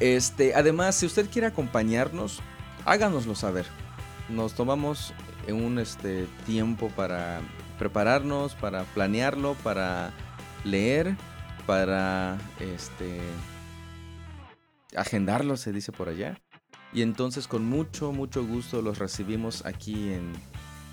Este, 0.00 0.54
además, 0.54 0.96
si 0.96 1.06
usted 1.06 1.28
quiere 1.30 1.46
acompañarnos, 1.46 2.40
háganoslo 2.84 3.34
saber. 3.34 3.66
Nos 4.28 4.54
tomamos 4.54 5.12
un 5.48 5.78
este, 5.78 6.26
tiempo 6.46 6.88
para 6.96 7.40
prepararnos, 7.78 8.54
para 8.54 8.84
planearlo, 8.84 9.54
para 9.62 10.12
leer, 10.64 11.16
para 11.66 12.38
este, 12.60 13.20
agendarlo, 14.96 15.56
se 15.56 15.72
dice 15.72 15.92
por 15.92 16.08
allá. 16.08 16.40
Y 16.92 17.02
entonces 17.02 17.48
con 17.48 17.64
mucho, 17.64 18.12
mucho 18.12 18.44
gusto 18.44 18.80
los 18.80 18.98
recibimos 18.98 19.66
aquí 19.66 20.12
en, 20.12 20.32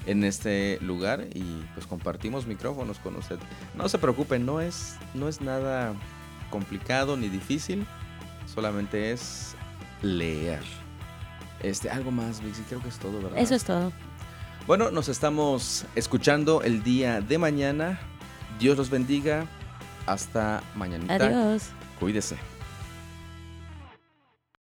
en 0.06 0.24
este 0.24 0.80
lugar 0.82 1.28
y 1.34 1.64
pues 1.74 1.86
compartimos 1.86 2.48
micrófonos 2.48 3.00
con 3.00 3.16
usted. 3.16 3.38
No 3.76 3.88
se 3.88 3.98
preocupe, 3.98 4.40
no 4.40 4.62
es, 4.62 4.96
no 5.14 5.28
es 5.28 5.42
nada 5.42 5.94
complicado 6.50 7.18
ni 7.18 7.30
difícil, 7.30 7.86
solamente 8.52 9.12
es 9.12 9.56
leer. 10.02 10.62
Este, 11.62 11.90
algo 11.90 12.10
más, 12.10 12.42
Vixi, 12.44 12.64
creo 12.64 12.82
que 12.82 12.90
es 12.90 12.98
todo, 12.98 13.22
¿verdad? 13.22 13.38
Eso 13.38 13.54
es 13.54 13.64
todo. 13.64 13.92
Bueno, 14.68 14.92
nos 14.92 15.10
estamos 15.10 15.86
escuchando 15.96 16.62
el 16.64 16.84
día 16.84 17.22
de 17.22 17.38
mañana. 17.38 18.00
Dios 18.60 18.78
los 18.78 18.90
bendiga. 18.90 19.46
Hasta 20.08 20.64
mañana. 20.76 21.14
Adiós. 21.14 21.70
Cuídese. 22.00 22.38